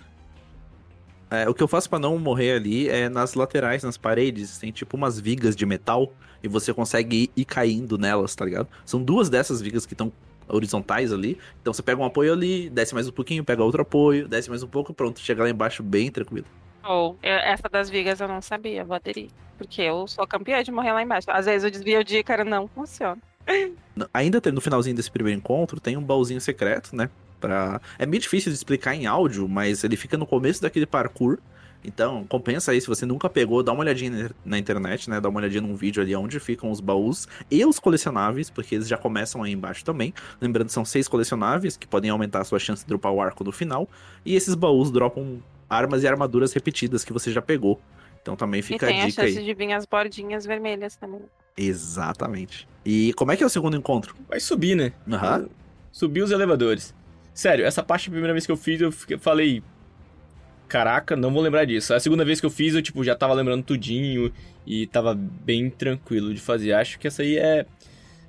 [1.35, 4.71] É, o que eu faço pra não morrer ali é nas laterais, nas paredes, tem
[4.71, 8.69] tipo umas vigas de metal e você consegue ir, ir caindo nelas, tá ligado?
[8.85, 10.13] São duas dessas vigas que estão
[10.47, 11.39] horizontais ali.
[11.63, 14.63] Então você pega um apoio ali, desce mais um pouquinho, pega outro apoio, desce mais
[14.63, 16.45] um pouco, pronto, chega lá embaixo bem tranquilo.
[16.85, 19.31] Ou, eu- essa das vigas eu não sabia, vou aderir.
[19.57, 21.31] Porque eu sou campeã de morrer lá embaixo.
[21.31, 23.17] Às vezes o desvio de Ícaro não funciona.
[24.13, 27.09] Ainda tem- no finalzinho desse primeiro encontro, tem um baúzinho secreto, né?
[27.43, 27.81] Pra...
[27.99, 31.39] É meio difícil de explicar em áudio, mas ele fica no começo daquele parkour.
[31.85, 35.21] Então, compensa aí, se você nunca pegou, dá uma olhadinha na- internet, né?
[35.21, 38.87] Dá uma olhadinha num vídeo ali onde ficam os baús e os colecionáveis, porque eles
[38.87, 40.15] já começam aí embaixo também.
[40.41, 43.51] Lembrando, são seis colecionáveis que podem aumentar a sua chance de dropar o arco no
[43.51, 43.89] final.
[44.25, 47.81] E esses baús dropam armas e armaduras repetidas que você já pegou.
[48.23, 49.45] Então também e fica tem a a dica chance aí.
[49.45, 51.23] de vir as bordinhas vermelhas também.
[51.57, 52.69] Exatamente.
[52.85, 54.15] E como é que é o segundo encontro?
[54.29, 54.93] Vai subir, né?
[55.11, 55.49] Aham.
[55.91, 56.95] Subir os elevadores.
[57.35, 59.63] Sério, essa parte a primeira vez que eu fiz, eu fiquei- falei.
[60.69, 61.93] Caraca, não vou lembrar disso.
[61.93, 64.33] A segunda vez que eu fiz, eu tipo, já tava lembrando tudinho
[64.67, 66.73] e tava bem tranquilo de fazer.
[66.73, 67.67] Acho que essa aí é.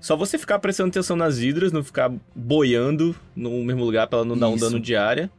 [0.02, 4.26] Só você ficar prestando atenção nas hidras, não ficar boiando no mesmo lugar pra ela
[4.28, 4.66] não dar um Isso.
[4.66, 5.32] dano de área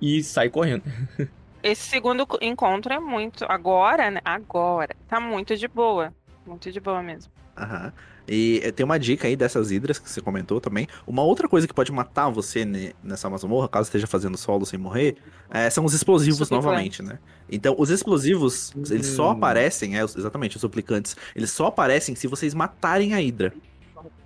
[0.00, 0.82] e sair correndo.
[1.62, 3.46] Esse segundo co- encontro é muito.
[3.48, 4.20] Agora, né?
[4.24, 4.94] Agora.
[5.08, 6.12] Tá muito de boa.
[6.46, 7.30] Muito de boa mesmo.
[7.56, 7.92] Aham.
[8.26, 10.86] E eh, tem uma dica aí dessas hidras que você comentou também.
[11.06, 14.78] Uma outra coisa que pode matar você ne- nessa masmorra, caso esteja fazendo solo sem
[14.78, 15.16] morrer,
[15.50, 17.18] eh, são os explosivos novamente, né?
[17.50, 19.32] Então, os explosivos, eles só Hum.
[19.32, 23.52] aparecem, é, exatamente, os suplicantes, eles só aparecem se vocês matarem a hidra.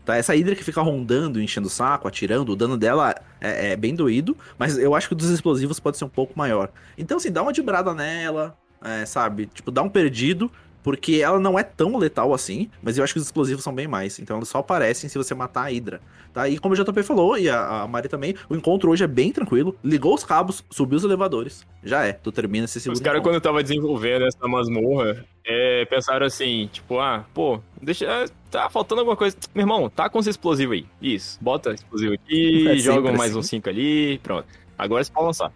[0.04, 0.16] Tá?
[0.16, 3.92] Essa hidra que fica rondando, enchendo o saco, atirando, o dano dela é, é bem
[3.94, 6.70] doído, mas eu acho que o dos explosivos pode ser um pouco maior.
[6.96, 9.46] Então, assim, dá uma dibrada nela, é, sabe?
[9.46, 10.48] Tipo, dá um perdido,
[10.86, 13.88] porque ela não é tão letal assim, mas eu acho que os explosivos são bem
[13.88, 14.20] mais.
[14.20, 16.00] Então eles só aparecem se você matar a Hydra.
[16.32, 16.48] Tá?
[16.48, 19.32] E como o JP falou, e a, a Mari também, o encontro hoje é bem
[19.32, 19.76] tranquilo.
[19.82, 21.66] Ligou os cabos, subiu os elevadores.
[21.82, 25.84] Já é, tu termina esse segundo Os caras, quando eu tava desenvolvendo essa masmorra, é,
[25.86, 28.04] pensaram assim, tipo, ah, pô, deixa.
[28.04, 29.36] é, Tá faltando alguma coisa.
[29.52, 30.86] Meu irmão, tá com esse explosivo aí.
[31.02, 33.40] Isso, bota explosivo aqui, É joga mais assim.
[33.40, 34.46] uns 5 ali, pronto.
[34.78, 35.52] Agora você pode lançar.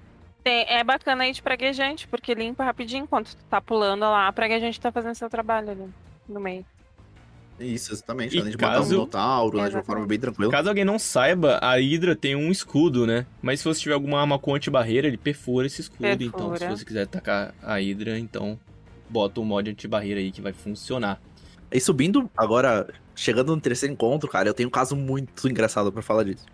[0.51, 4.33] Tem- é bacana aí de praguejante, porque limpa rapidinho enquanto tu tá pulando lá, a
[4.33, 5.85] praguejante tá fazendo seu trabalho ali
[6.29, 6.67] no meio.
[7.61, 8.37] Isso, exatamente.
[8.37, 10.51] E Além de matar um caso- Minotauro, né, de uma forma bem tranquila.
[10.51, 13.27] Caso alguém não saiba, a Hydra tem um escudo, né?
[13.41, 16.05] Mas se você tiver alguma arma com antibarreira, ele perfura esse escudo.
[16.09, 16.77] Então, se Perfura.
[16.77, 18.59] você quiser atacar a Hydra, então
[19.09, 21.21] bota o mod antibarreira aí que vai funcionar.
[21.71, 26.03] E subindo, agora, chegando no terceiro encontro, cara, eu tenho um caso muito engraçado pra
[26.03, 26.45] falar disso.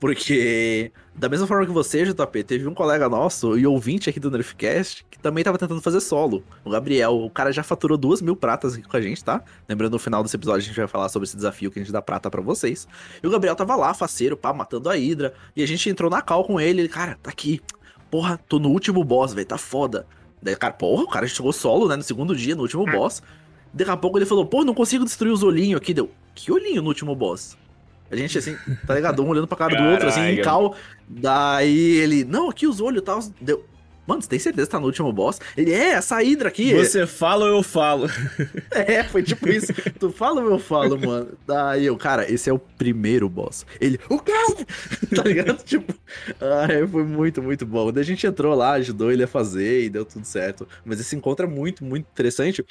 [0.00, 4.30] Porque, da mesma forma que você, JP, teve um colega nosso e ouvinte aqui do
[4.30, 6.44] Nerfcast que também tava tentando fazer solo.
[6.64, 9.42] O Gabriel, o cara já faturou duas mil pratas aqui com a gente, tá?
[9.68, 11.92] Lembrando, no final desse episódio a gente vai falar sobre esse desafio que a gente
[11.92, 12.86] dá prata para vocês.
[13.20, 15.34] E o Gabriel tava lá, faceiro, pá, matando a Hydra.
[15.56, 16.82] E a gente entrou na call com ele.
[16.82, 17.60] Ele, cara, tá aqui.
[18.08, 20.06] Porra, tô no último boss, velho, tá foda.
[20.40, 23.20] Daí, cara, porra, o cara chegou solo, né, no segundo dia, no último boss.
[23.74, 25.92] Daqui a pouco ele falou, pô, não consigo destruir os olhinhos aqui.
[25.92, 27.58] Deu, que olhinho no último boss?
[28.10, 29.22] A gente, assim, tá ligado?
[29.22, 30.74] Um olhando pra cara do outro, assim, em cal.
[31.06, 33.20] Daí ele, não, aqui os olhos e tal.
[33.40, 33.64] Deu.
[34.08, 35.38] Mano, você tem certeza que tá no último boss?
[35.54, 36.72] Ele, é, essa hidra aqui.
[36.72, 38.08] Você fala ou eu falo?
[38.70, 39.66] É, foi tipo isso.
[39.98, 41.36] tu fala ou eu falo, mano?
[41.46, 43.66] Daí eu, cara, esse é o primeiro boss.
[43.78, 44.32] Ele, o quê?
[45.14, 45.62] tá ligado?
[45.62, 45.92] Tipo,
[46.40, 47.92] ai, foi muito, muito bom.
[47.92, 50.66] Daí a gente entrou lá, ajudou ele a fazer e deu tudo certo.
[50.86, 52.64] Mas esse encontro é muito, muito interessante.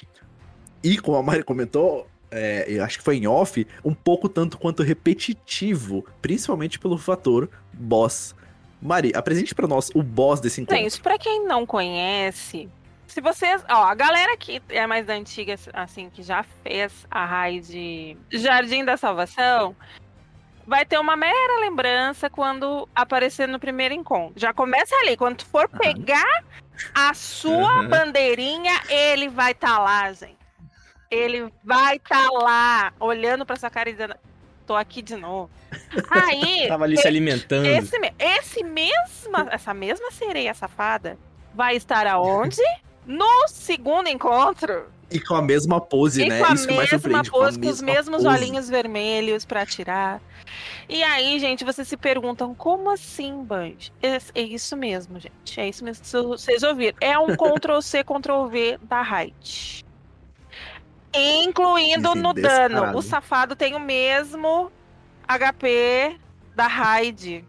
[0.83, 4.57] E como a Mari comentou, é, eu acho que foi em off, um pouco tanto
[4.57, 8.35] quanto repetitivo, principalmente pelo fator boss.
[8.81, 10.77] Mari, apresente para nós o boss desse encontro.
[10.81, 12.69] Gente, pra quem não conhece,
[13.07, 13.63] se vocês.
[13.69, 18.85] Ó, a galera que é mais da antiga, assim, que já fez a raid Jardim
[18.85, 19.75] da Salvação,
[20.65, 24.33] vai ter uma mera lembrança quando aparecer no primeiro encontro.
[24.39, 26.43] Já começa ali, quando tu for pegar
[26.93, 27.87] a sua Uhum.
[27.89, 30.36] bandeirinha, ele vai estar lá, gente.
[31.09, 34.15] Ele vai estar lá, olhando pra sua cara e dizendo:
[34.65, 35.49] tô aqui de novo.
[36.09, 36.67] Aí.
[36.69, 37.65] Tava ali se alimentando.
[37.65, 41.17] Esse, esse mesma, essa mesma sereia safada
[41.53, 42.61] vai estar aonde?
[43.05, 44.85] No segundo encontro.
[45.09, 46.39] E com a mesma pose, e né?
[46.39, 48.27] com a Isso que mais mesma pose, a com os mesma mesmos pose.
[48.27, 50.21] olhinhos vermelhos pra atirar.
[50.89, 53.75] E aí, gente, vocês se perguntam, como assim, Band?
[54.01, 55.59] É, é isso mesmo, gente.
[55.59, 56.97] É isso mesmo que vocês ouviram.
[56.99, 59.85] É um Ctrl-C, Ctrl-V da Raid.
[61.17, 62.73] Incluindo no descarado.
[62.73, 62.97] dano.
[62.97, 64.71] O safado tem o mesmo
[65.27, 66.17] HP
[66.55, 67.43] da Raid.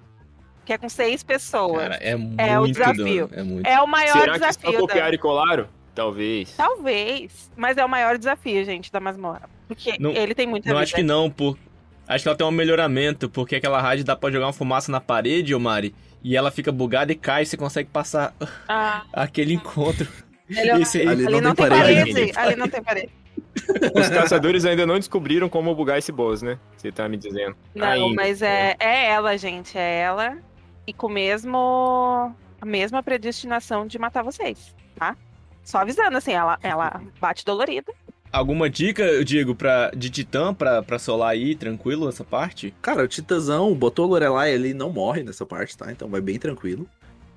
[0.64, 1.81] Que é com seis pessoas.
[1.83, 3.31] Cara, é muito É o desafio.
[3.33, 3.66] É muito.
[3.66, 4.72] É o maior Será que só desafio.
[4.72, 5.66] da- copiaram e colaram?
[5.94, 6.52] Talvez.
[6.57, 7.50] Talvez.
[7.57, 9.48] Mas é o maior desafio, gente, da masmorra.
[9.66, 10.83] Porque Não- ele tem muita Não, vida.
[10.85, 11.59] acho que não, por...
[12.07, 15.00] Acho que ela tem um melhoramento, porque aquela rádio dá pra jogar uma fumaça na
[15.00, 18.35] parede, ô Mari, e ela fica bugada e cai, você consegue passar
[18.68, 20.07] Ah, aquele encontro.
[20.48, 22.12] Esse Ali ali não não tem tem parede.
[22.12, 22.33] parede.
[22.38, 23.11] Ali não tem parede.
[23.94, 26.59] Os caçadores ainda não descobriram como bugar esse boss, né?
[26.77, 27.57] Você tá me dizendo.
[27.74, 28.14] Não, Ainda.
[28.14, 29.77] mas é, é ela, gente.
[29.77, 30.38] É ela.
[30.87, 32.35] E com mesmo.
[32.61, 35.16] A mesma predestinação de matar vocês, tá?
[35.62, 37.92] Só avisando, assim, ela, ela bate dolorida.
[38.33, 42.74] Alguma dica, eu digo, pra, de Titã pra, pra solar aí, tranquilo, essa parte?
[42.83, 45.90] Cara, o Titãzão botou o Lorelai ali não morre nessa parte, tá?
[45.92, 46.87] Então vai bem tranquilo.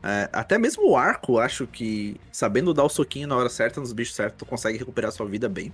[0.03, 3.93] É, até mesmo o arco, acho que sabendo dar o soquinho na hora certa, nos
[3.93, 5.73] bichos certos, tu consegue recuperar sua vida bem.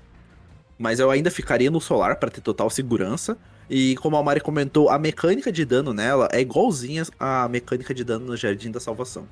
[0.77, 3.37] Mas eu ainda ficaria no solar pra ter total segurança.
[3.69, 8.03] E como a Mari comentou, a mecânica de dano nela é igualzinha à mecânica de
[8.03, 9.27] dano no Jardim da Salvação.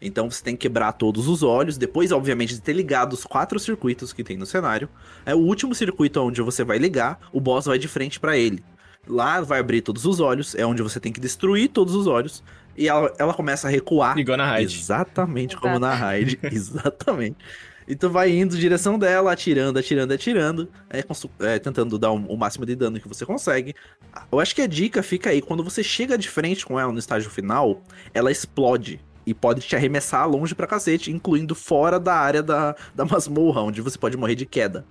[0.00, 3.58] Então você tem que quebrar todos os olhos, depois, obviamente, de ter ligado os quatro
[3.58, 4.88] circuitos que tem no cenário.
[5.26, 8.64] É o último circuito onde você vai ligar, o boss vai de frente pra ele.
[9.06, 12.42] Lá vai abrir todos os olhos, é onde você tem que destruir todos os olhos.
[12.76, 14.16] E ela, ela começa a recuar.
[14.18, 14.78] Igual na raid.
[14.78, 16.38] Exatamente como na raid.
[16.42, 17.36] Exatamente.
[17.90, 21.04] E tu vai indo em direção dela, atirando, atirando, atirando, é,
[21.40, 23.74] é, tentando dar o máximo de dano que você consegue.
[24.30, 27.00] Eu acho que a dica fica aí, quando você chega de frente com ela no
[27.00, 27.82] estágio final,
[28.14, 29.00] ela explode.
[29.26, 33.80] E pode te arremessar longe pra cacete, incluindo fora da área da, da masmorra, onde
[33.80, 34.84] você pode morrer de queda.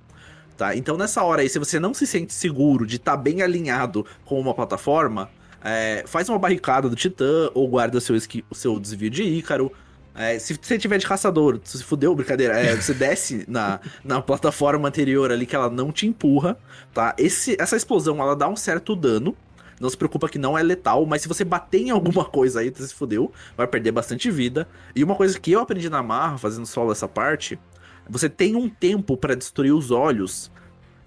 [0.58, 0.76] Tá?
[0.76, 4.38] Então nessa hora aí, se você não se sente seguro de estar bem alinhado com
[4.38, 5.30] uma plataforma,
[5.64, 8.18] é, faz uma barricada do Titã, ou guarda seu,
[8.50, 9.72] o seu desvio de Ícaro.
[10.19, 14.86] É, se você tiver de caçador, se fudeu, brincadeira, é, você desce na, na plataforma
[14.86, 16.58] anterior ali que ela não te empurra,
[16.93, 17.15] tá?
[17.17, 19.34] Esse, essa explosão, ela dá um certo dano,
[19.79, 22.69] não se preocupa que não é letal, mas se você bater em alguma coisa aí,
[22.69, 24.67] você se fudeu, vai perder bastante vida.
[24.93, 27.58] E uma coisa que eu aprendi na marra, fazendo solo essa parte,
[28.10, 30.51] você tem um tempo pra destruir os olhos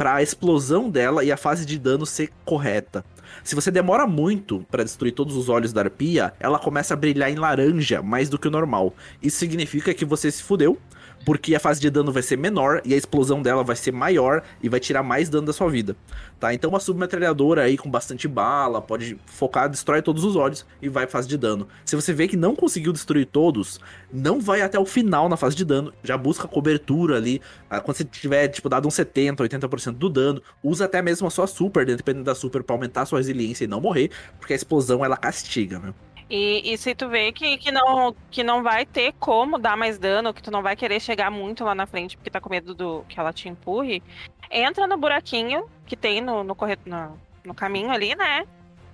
[0.03, 3.05] para a explosão dela e a fase de dano ser correta.
[3.45, 7.31] Se você demora muito pra destruir todos os olhos da arpia, ela começa a brilhar
[7.31, 8.93] em laranja mais do que o normal.
[9.23, 10.77] Isso significa que você se fudeu,
[11.25, 14.43] porque a fase de dano vai ser menor e a explosão dela vai ser maior
[14.63, 15.97] e vai tirar mais dano da sua vida.
[16.39, 16.53] Tá?
[16.53, 21.07] Então uma submetralhadora aí com bastante bala, pode focar, destrói todos os olhos e vai
[21.07, 21.69] fase de dano.
[21.85, 23.81] Se você vê que não conseguiu destruir todos,
[24.13, 27.41] não vai até o final na fase de dano, já busca cobertura ali.
[27.71, 31.31] Ah, Quando você tiver, tipo, dado uns 70, 80% do dano, usa até mesmo a
[31.31, 34.57] sua super, dependendo da super, pra aumentar a sua resiliência e não morrer, porque a
[34.57, 35.95] explosão ela castiga, né?
[36.31, 39.99] E, e se tu vê que, que, não, que não vai ter como dar mais
[39.99, 42.75] dano, que tu não vai querer chegar muito lá na frente porque tá com medo
[42.75, 44.03] do que ela te empurre,
[44.51, 46.57] entra no buraquinho que tem no, no,
[46.87, 48.47] no, no caminho ali, né?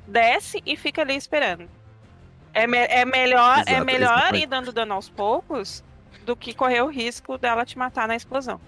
[0.07, 1.69] Desce e fica ali esperando.
[2.53, 5.85] É, me- é melhor, Exato, é melhor ir dando dano aos poucos
[6.25, 8.61] do que correr o risco dela te matar na explosão.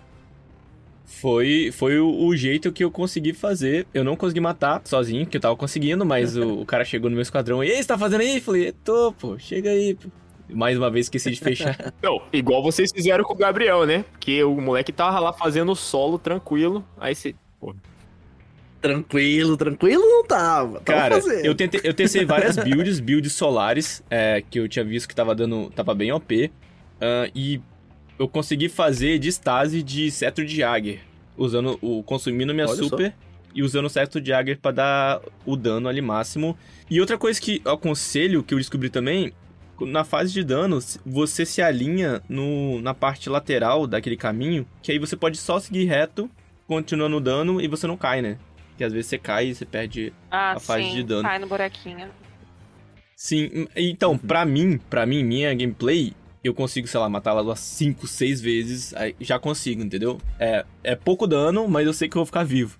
[1.10, 3.86] Foi, foi o, o jeito que eu consegui fazer.
[3.92, 7.14] Eu não consegui matar sozinho, que eu tava conseguindo, mas o, o cara chegou no
[7.14, 8.36] meu esquadrão e, ei, você tá fazendo aí?
[8.36, 9.96] Eu falei, tô, pô, chega aí.
[9.96, 10.08] Pô.
[10.48, 11.92] Mais uma vez esqueci de fechar.
[12.00, 14.04] Não, igual vocês fizeram com o Gabriel, né?
[14.12, 16.84] Porque o moleque tava lá fazendo solo tranquilo.
[16.98, 17.34] Aí você.
[18.80, 20.80] Tranquilo, tranquilo não tava.
[20.80, 21.44] tava Cara, fazendo.
[21.44, 25.34] eu tentei, eu testei várias builds, builds solares, é, que eu tinha visto que tava
[25.34, 25.70] dando.
[25.70, 26.50] tava bem OP.
[27.00, 27.60] ah, e
[28.20, 31.00] eu consegui fazer de estase de cetro de Jagger.
[31.38, 32.02] Usando o.
[32.02, 32.82] consumindo minha Olha só.
[32.84, 33.14] super
[33.54, 36.56] e usando o cetro de Jagger pra dar o dano ali máximo.
[36.90, 39.32] E outra coisa que eu aconselho, que eu descobri também,
[39.80, 44.98] na fase de dano, você se alinha no, na parte lateral daquele caminho, que aí
[44.98, 46.30] você pode só seguir reto,
[46.66, 48.36] continuando o dano, e você não cai, né?
[48.76, 51.22] Que às vezes você cai e você perde Ah, A fase sim, de dano.
[51.22, 52.08] cai no buraquinho.
[53.16, 57.60] Sim, então, pra mim, pra mim, minha gameplay, eu consigo, sei lá, matar ela umas
[57.60, 60.18] 5, 6 vezes, aí já consigo, entendeu?
[60.38, 62.78] É, é pouco dano, mas eu sei que eu vou ficar vivo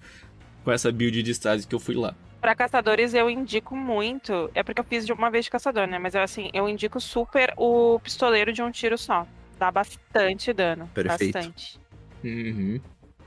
[0.65, 2.15] com essa build de estase que eu fui lá.
[2.41, 4.51] Pra caçadores eu indico muito.
[4.55, 5.99] É porque eu fiz de uma vez de caçador, né?
[5.99, 9.27] Mas eu, assim, eu indico super o pistoleiro de um tiro só.
[9.59, 10.89] Dá bastante dano.
[10.95, 11.35] Perfeito.
[11.35, 11.79] Bastante.
[12.25, 12.81] Uhum.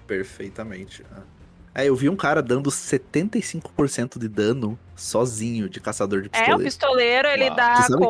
[0.08, 1.04] Perfeitamente.
[1.76, 6.60] É, eu vi um cara dando 75% de dano sozinho de caçador de É, o
[6.60, 6.64] pistoleiro.
[6.64, 7.56] pistoleiro, ele Uau.
[7.56, 8.04] dá sabe-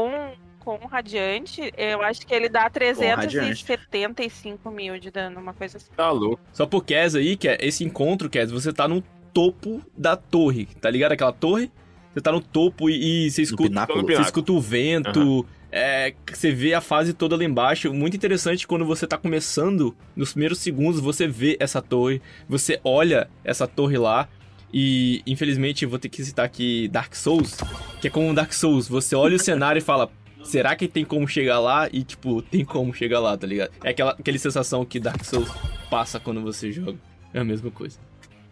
[0.63, 3.65] com, com radiante, eu acho que ele dá radiante.
[3.65, 5.91] 375 mil de dano, uma coisa assim.
[5.95, 6.41] Tá louco.
[6.51, 10.67] Só por Kes aí, que é esse encontro, Kes, você tá no topo da torre,
[10.79, 11.13] tá ligado?
[11.13, 11.71] Aquela torre?
[12.13, 16.75] Você tá no topo e, e você escuta, você escuta o vento, é, você vê
[16.75, 17.91] a fase toda lá embaixo.
[17.91, 23.27] Muito interessante quando você tá começando, nos primeiros segundos, você vê essa torre, você olha
[23.43, 24.29] essa torre lá.
[24.71, 27.57] E infelizmente eu vou ter que citar aqui Dark Souls,
[27.99, 30.11] que é como Dark Souls, você olha o cenário e fala,
[30.43, 31.87] será que tem como chegar lá?
[31.91, 33.71] E tipo, tem como chegar lá, tá ligado?
[33.83, 35.49] É aquela, aquela sensação que Dark Souls
[35.89, 36.97] passa quando você joga.
[37.33, 37.97] É a mesma coisa.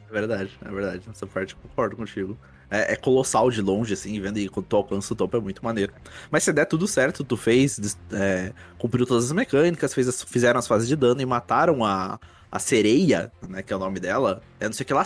[0.10, 1.04] É verdade, é verdade.
[1.08, 2.38] Nessa parte eu concordo contigo.
[2.70, 5.64] É, é colossal de longe, assim, vendo e quando tu alcança o topo é muito
[5.64, 5.94] maneiro.
[6.30, 10.58] Mas se der tudo certo, tu fez, é, cumpriu todas as mecânicas, fez as- fizeram
[10.58, 12.18] as fases de dano e mataram a,
[12.50, 14.42] a sereia, né, que é o nome dela.
[14.58, 15.04] É não sei o que lá,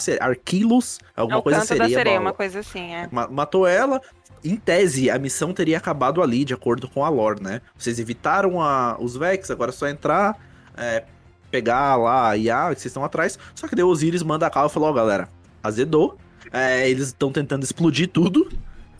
[1.15, 1.97] É alguma o coisa canto da sereia.
[1.97, 3.09] sereia, uma coisa assim, é.
[3.11, 3.99] Ma- matou ela.
[4.45, 7.61] Em tese, a missão teria acabado ali, de acordo com a lore, né?
[7.77, 10.37] Vocês evitaram a- os Vex, agora é só entrar,
[10.77, 11.03] é,
[11.49, 13.39] pegar lá a IA que vocês estão atrás.
[13.55, 15.27] Só que daí o Osiris manda a cala e falou: Ó, galera,
[15.63, 16.17] azedou.
[16.53, 18.47] É, eles estão tentando explodir tudo.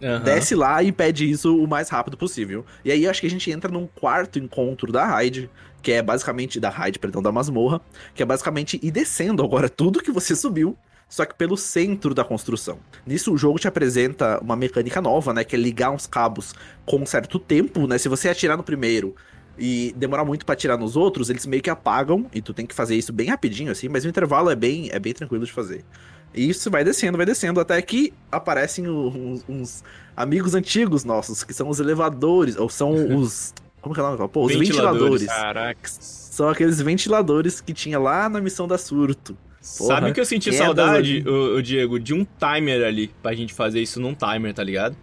[0.04, 0.20] Aham.
[0.24, 2.66] Desce lá e pede isso o mais rápido possível.
[2.84, 5.50] E aí acho que a gente entra num quarto encontro da raid,
[5.82, 7.80] que é basicamente da raid, perdão, da masmorra,
[8.14, 10.76] que é basicamente ir descendo agora tudo que você subiu,
[11.08, 12.80] só que pelo centro da construção.
[13.06, 16.54] Nisso o jogo te apresenta uma mecânica nova, né, que é ligar uns cabos
[16.86, 17.98] com um certo tempo, né?
[17.98, 19.16] Se você atirar no primeiro
[19.58, 22.76] e demorar muito pra atirar nos outros, eles meio que apagam e tu tem que
[22.76, 25.86] fazer isso bem rapidinho assim, mas o intervalo é bem é bem tranquilo de fazer.
[26.36, 29.84] E isso vai descendo, vai descendo, até que aparecem uns, uns
[30.16, 33.54] amigos antigos nossos, que são os elevadores, ou são os.
[33.82, 34.30] Como que é o nome?
[34.30, 35.22] Pô, os Ventiladores.
[35.22, 35.28] ventiladores.
[35.28, 35.90] Caraca.
[35.90, 39.38] São aqueles ventiladores que tinha lá na missão da Surto.
[39.78, 43.34] Porra, Sabe que eu senti é saudade, ô, ô, Diego, de um timer ali, pra
[43.34, 44.96] gente fazer isso num timer, tá ligado?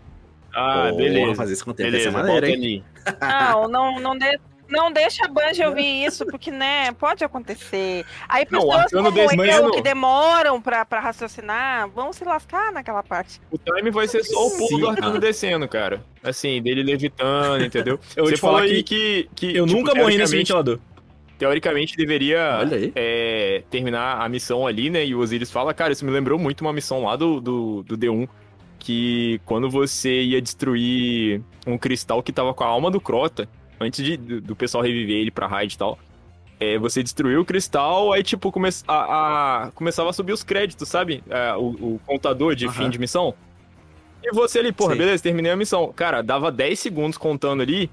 [0.55, 1.35] Ah, Porra, beleza.
[1.35, 2.85] fazer isso com o tempo Beleza, maneiro, volta hein?
[3.21, 8.05] Não, não, não, de- não deixa a Bungie ouvir isso, porque, né, pode acontecer.
[8.29, 13.03] Aí Não, pessoas Arcano como eu, que demoram pra, pra raciocinar, vão se lascar naquela
[13.03, 13.41] parte.
[13.51, 16.05] O time vai ser só o pulo Sim, do arcano descendo, cara.
[16.23, 17.99] Assim, dele levitando, entendeu?
[18.17, 20.79] Eu Você te falar aí que que, que eu tipo, nunca morri nesse ventilador.
[21.43, 22.61] Teoricamente deveria
[22.95, 25.05] é, terminar a missão ali, né?
[25.05, 27.99] E o Osiris fala, cara, isso me lembrou muito uma missão lá do, do, do
[27.99, 28.29] D1.
[28.79, 33.49] Que quando você ia destruir um cristal que tava com a alma do Crota,
[33.81, 35.99] antes de, do, do pessoal reviver ele pra raid e tal.
[36.61, 40.89] é, você destruiu o cristal, aí, tipo, come a, a- começava a subir os créditos,
[40.89, 41.25] sabe?
[41.29, 42.75] É, o, o contador de Aham.
[42.75, 43.35] fim de missão.
[44.23, 44.99] E você ali, porra, Sim.
[44.99, 45.93] beleza, terminei a missão.
[45.93, 47.91] Cara, dava 10 segundos contando ali.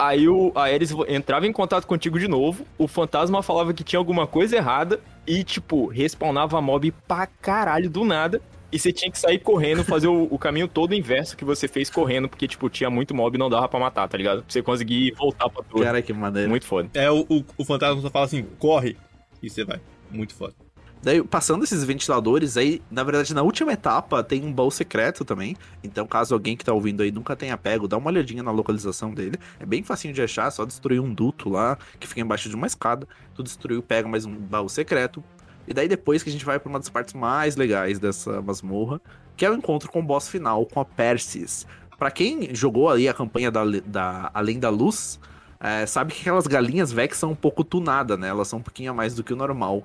[0.00, 2.64] Aí o, a Ares entrava em contato contigo de novo.
[2.78, 4.98] O fantasma falava que tinha alguma coisa errada.
[5.26, 8.40] E, tipo, respawnava mob pra caralho do nada.
[8.72, 11.90] E você tinha que sair correndo, fazer o, o caminho todo inverso que você fez
[11.90, 12.30] correndo.
[12.30, 14.42] Porque, tipo, tinha muito mob e não dava pra matar, tá ligado?
[14.42, 15.84] Pra você conseguir voltar pra torre.
[15.84, 16.48] Cara, que maneiro.
[16.48, 16.88] Muito foda.
[16.94, 18.96] É, o, o, o fantasma só fala assim, corre,
[19.42, 19.80] e você vai.
[20.10, 20.54] Muito foda.
[21.02, 25.56] Daí, passando esses ventiladores, aí, na verdade, na última etapa tem um baú secreto também.
[25.82, 29.14] Então, caso alguém que tá ouvindo aí nunca tenha pego, dá uma olhadinha na localização
[29.14, 29.38] dele.
[29.58, 32.66] É bem facinho de achar, só destruir um duto lá, que fica embaixo de uma
[32.66, 33.08] escada.
[33.34, 35.24] Tu destruiu, pega mais um baú secreto.
[35.66, 39.00] E daí depois que a gente vai pra uma das partes mais legais dessa masmorra,
[39.36, 41.66] que é o encontro com o boss final, com a Persis.
[41.98, 45.18] Pra quem jogou ali a campanha da, da Além da Luz,
[45.58, 48.28] é, sabe que aquelas galinhas Vex são um pouco tunadas, né?
[48.28, 49.84] Elas são um pouquinho a mais do que o normal.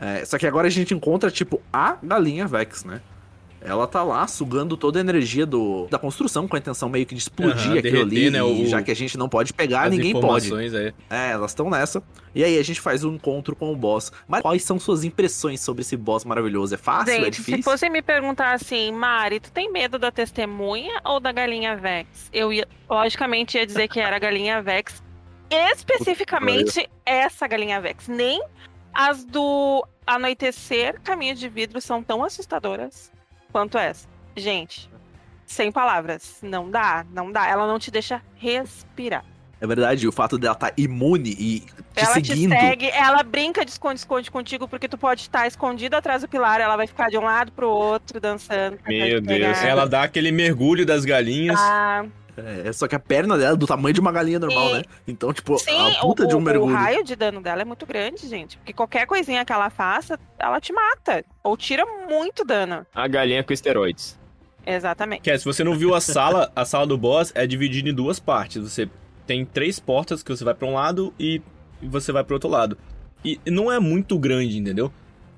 [0.00, 3.00] É, só que agora a gente encontra, tipo, a galinha Vex, né?
[3.62, 7.14] Ela tá lá sugando toda a energia do, da construção com a intenção meio que
[7.14, 8.30] de explodir Aham, aquilo derreter, ali.
[8.30, 10.46] né, o- já que a gente não pode pegar, As ninguém pode.
[10.46, 10.94] informações, é.
[11.10, 12.02] É, elas estão nessa.
[12.34, 14.10] E aí a gente faz um encontro com o boss.
[14.26, 16.74] Mas quais são suas impressões sobre esse boss maravilhoso?
[16.74, 17.12] É fácil?
[17.12, 17.56] é Gente, difícil?
[17.58, 22.30] se fosse me perguntar assim, Mari, tu tem medo da testemunha ou da galinha Vex?
[22.32, 25.02] Eu ia, logicamente, ia dizer que era a galinha Vex.
[25.74, 28.08] Especificamente essa galinha Vex.
[28.08, 28.42] Nem
[28.92, 33.10] as do Anoitecer Caminho de Vidro são tão assustadoras
[33.52, 34.08] quanto essa.
[34.36, 34.90] Gente,
[35.46, 36.38] sem palavras.
[36.42, 37.48] Não dá, não dá.
[37.48, 39.24] Ela não te deixa respirar.
[39.60, 41.66] É verdade, o fato dela estar imune e te
[41.96, 42.54] ela seguindo.
[42.54, 46.62] te segue, ela brinca de esconde-esconde contigo, porque tu pode estar escondido atrás do pilar,
[46.62, 48.78] ela vai ficar de um lado pro outro, dançando.
[48.86, 49.58] Meu Deus.
[49.58, 49.66] pegar.
[49.68, 51.60] Ela dá aquele mergulho das galinhas.
[51.60, 52.06] Ah,
[52.66, 54.74] É, só que a perna dela é do tamanho de uma galinha normal, Sim.
[54.74, 54.82] né?
[55.06, 56.72] Então, tipo, sim, a puta o, de um mergulho.
[56.72, 58.56] o raio de dano dela é muito grande, gente.
[58.58, 61.24] Porque qualquer coisinha que ela faça, ela te mata.
[61.42, 62.86] Ou tira muito dano.
[62.94, 64.18] A galinha com esteroides.
[64.66, 65.22] Exatamente.
[65.22, 67.94] Que é, se você não viu a sala, a sala do boss é dividida em
[67.94, 68.62] duas partes.
[68.62, 68.88] Você
[69.26, 71.40] tem três portas que você vai pra um lado e
[71.82, 72.76] você vai pro outro lado.
[73.24, 74.92] E não é muito grande, entendeu?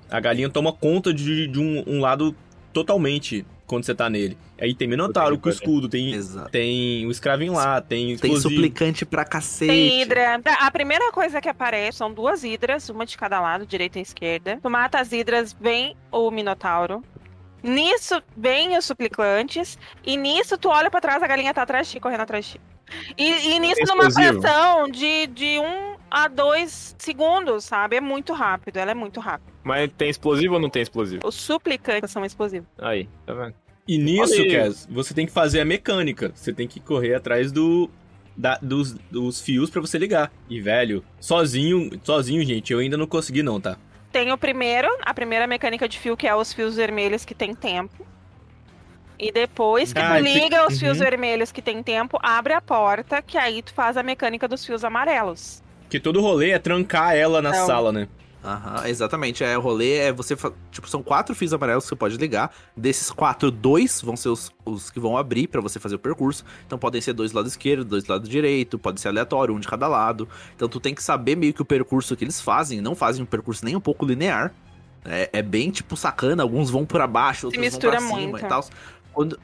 [0.09, 2.35] A galinha toma conta de, de um, um lado
[2.71, 4.37] totalmente quando você tá nele.
[4.59, 6.49] Aí tem Minotauro com escudo, tem, Exato.
[6.49, 8.49] tem o escravinho lá, tem Tem explosivo.
[8.49, 9.71] suplicante pra cacete.
[9.71, 10.41] Tem hidra.
[10.59, 14.59] A primeira coisa que aparece são duas hidras, uma de cada lado, direita e esquerda.
[14.61, 17.03] Tu mata as hidras, vem o Minotauro.
[17.61, 19.77] Nisso vem os suplicantes.
[20.05, 22.51] E nisso tu olha pra trás, a galinha tá atrás de ti, correndo atrás de
[22.53, 22.61] ti.
[23.17, 27.95] E, e nisso Tem numa fração de, de um a dois segundos, sabe?
[27.95, 29.51] É muito rápido, ela é muito rápida.
[29.63, 31.27] Mas tem explosivo ou não tem explosivo?
[31.27, 32.67] Os suplicantes são explosivos.
[32.77, 33.55] Aí, tá vendo?
[33.87, 34.43] E nisso.
[34.43, 36.31] Kes, você tem que fazer a mecânica.
[36.35, 37.89] Você tem que correr atrás do,
[38.37, 40.31] da- dos, dos fios pra você ligar.
[40.49, 43.77] E, velho, sozinho, sozinho, gente, eu ainda não consegui não, tá?
[44.11, 47.55] Tem o primeiro, a primeira mecânica de fio, que é os fios vermelhos que tem
[47.55, 48.05] tempo.
[49.19, 51.03] E depois que Ah, tu tem- liga os fios Uhum.
[51.03, 54.83] vermelhos que tem tempo, abre a porta, que aí tu faz a mecânica dos fios
[54.83, 55.61] amarelos.
[55.83, 57.65] Porque todo rolê é trancar ela na Não.
[57.67, 58.07] sala, né?
[58.43, 59.41] Aham, exatamente.
[59.41, 60.35] É, o rolê é você.
[60.35, 62.51] fa- Tipo, são quatro fios amarelos que você pode ligar.
[62.75, 66.43] Desses quatro, dois vão ser os, os que vão abrir pra você fazer o percurso.
[66.67, 69.59] Então podem ser dois do lado esquerdo, dois do lado direito, pode ser aleatório, um
[69.61, 70.27] de cada lado.
[70.57, 72.81] Então tu tem que saber meio que o percurso que eles fazem.
[72.81, 74.51] Não fazem um percurso nem um pouco linear.
[75.05, 76.43] É, é bem, tipo, sacana.
[76.43, 78.39] Alguns vão pra baixo, outros vão pra cima muito.
[78.45, 78.65] e tal.
[79.13, 79.39] Quando...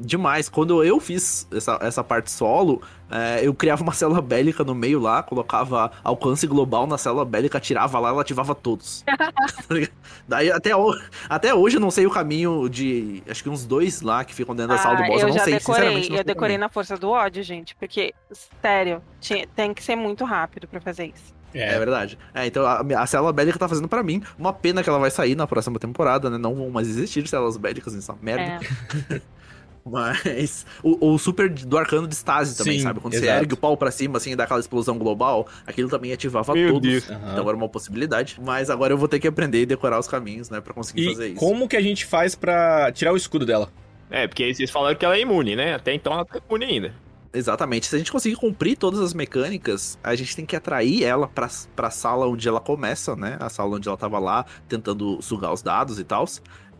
[0.00, 0.48] Demais.
[0.48, 4.98] Quando eu fiz essa, essa parte solo, é, eu criava uma célula bélica no meio
[4.98, 9.04] lá, colocava alcance global na célula bélica, atirava lá, ela ativava todos.
[9.16, 9.92] Tá?
[10.26, 10.98] Daí até, ho-
[11.28, 13.22] até hoje eu não sei o caminho de.
[13.28, 15.22] Acho que uns dois lá que ficam dentro da sala do Ah, boss.
[15.22, 16.08] Eu, eu não sei, decorei, sinceramente.
[16.10, 16.60] não eu o decorei caminho.
[16.60, 18.12] na força do ódio, gente, porque,
[18.60, 21.32] sério, tinha- tem que ser muito rápido pra fazer isso.
[21.54, 22.18] É verdade.
[22.34, 24.22] É, então a, a célula bélica tá fazendo pra mim.
[24.38, 26.38] Uma pena que ela vai sair na próxima temporada, né?
[26.38, 28.64] Não vão mais existir células bélicas nessa merda.
[29.10, 29.20] É.
[29.84, 33.00] Mas o, o super do arcano de estase também, Sim, sabe?
[33.00, 33.40] Quando você exato.
[33.40, 36.74] ergue o pau pra cima, assim, e dá aquela explosão global, aquilo também ativava Meu
[36.74, 36.88] todos.
[36.88, 37.10] Deus.
[37.10, 37.32] Aham.
[37.32, 38.38] Então era uma possibilidade.
[38.40, 40.60] Mas agora eu vou ter que aprender e decorar os caminhos, né?
[40.60, 41.40] Pra conseguir fazer E isso.
[41.40, 43.68] como que a gente faz pra tirar o escudo dela?
[44.08, 45.74] É, porque aí vocês falaram que ela é imune, né?
[45.74, 46.94] Até então ela tá imune ainda.
[47.34, 47.86] Exatamente.
[47.86, 51.48] Se a gente conseguir cumprir todas as mecânicas, a gente tem que atrair ela pra,
[51.74, 53.38] pra sala onde ela começa, né?
[53.40, 56.26] A sala onde ela tava lá, tentando sugar os dados e tal.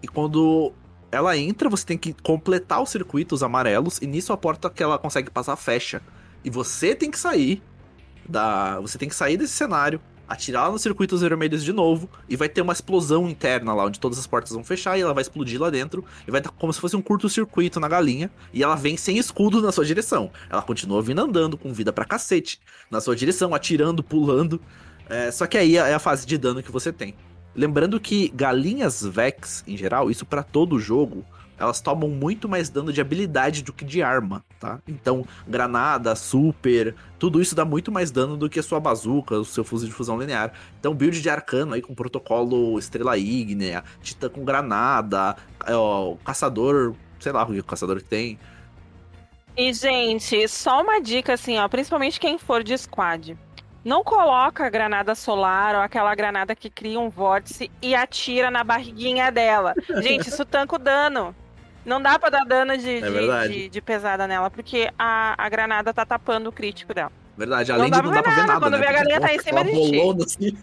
[0.03, 0.73] E quando
[1.11, 4.99] ela entra, você tem que completar os circuitos amarelos, e nisso a porta que ela
[4.99, 6.03] consegue passar fecha.
[6.45, 7.63] E você tem que sair
[8.29, 8.79] da.
[8.81, 10.01] Você tem que sair desse cenário,
[10.33, 14.19] atirar nos circuitos vermelhos de novo, e vai ter uma explosão interna lá, onde todas
[14.19, 16.81] as portas vão fechar, e ela vai explodir lá dentro, e vai dar como se
[16.81, 20.31] fosse um curto-circuito na galinha, e ela vem sem escudo na sua direção.
[20.49, 22.61] Ela continua vindo andando, com vida pra cacete,
[22.91, 24.61] na sua direção, atirando, pulando.
[25.09, 27.15] É, só que aí é a fase de dano que você tem.
[27.55, 31.25] Lembrando que galinhas Vex, em geral, isso pra todo jogo,
[31.59, 34.81] elas tomam muito mais dano de habilidade do que de arma, tá?
[34.87, 39.45] Então, granada, super, tudo isso dá muito mais dano do que a sua bazuca, o
[39.45, 40.53] seu fuzil de fusão linear.
[40.81, 45.37] Então, build de arcano aí com protocolo Estrela Ígnea, Titã com granada,
[45.67, 48.39] é, ó, caçador, sei lá o que o caçador tem.
[49.57, 53.37] E, gente, só uma dica assim, ó, principalmente quem for de squad.
[53.85, 58.63] Não coloca a granada solar ou aquela granada que cria um vórtice e atira na
[58.63, 59.75] barriguinha dela.
[60.01, 61.35] Gente, isso tanca o dano.
[61.85, 63.53] Não dá pra dar dano de, de, verdade.
[63.55, 67.11] de- de pesada nela, porque a, a granada tá tapando o crítico dela.
[67.37, 68.79] Verdade, Não além dá de não dá pra ver nada, nada, quando né?
[68.79, 70.01] vê a galinha tá em cima de ti.
[70.25, 70.59] assim.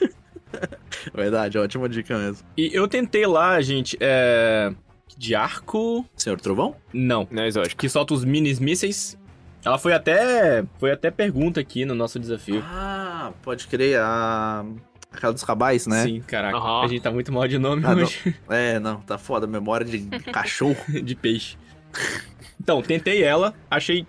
[1.14, 2.46] Verdade, ótima dica mesmo.
[2.56, 4.72] E eu tentei lá, gente, é...
[5.16, 6.04] de arco.
[6.16, 6.74] Senhor Trovão?
[6.92, 7.28] Não.
[7.30, 7.80] Não é exótico.
[7.80, 9.16] Que solta os minis mísseis.
[9.64, 10.64] Ela foi até.
[10.78, 12.62] Foi até pergunta aqui no nosso desafio.
[12.66, 14.00] Ah, pode crer.
[14.00, 14.64] A.
[15.12, 16.04] Aquela dos cabais, né?
[16.04, 16.56] Sim, caraca.
[16.56, 16.84] Aham.
[16.84, 18.02] A gente tá muito mal de nome Ah, não.
[18.04, 18.34] hoje.
[18.48, 19.46] É, não, tá foda.
[19.46, 20.00] Memória de
[20.32, 20.76] cachorro.
[21.02, 21.56] de peixe.
[22.60, 24.06] Então, tentei ela, achei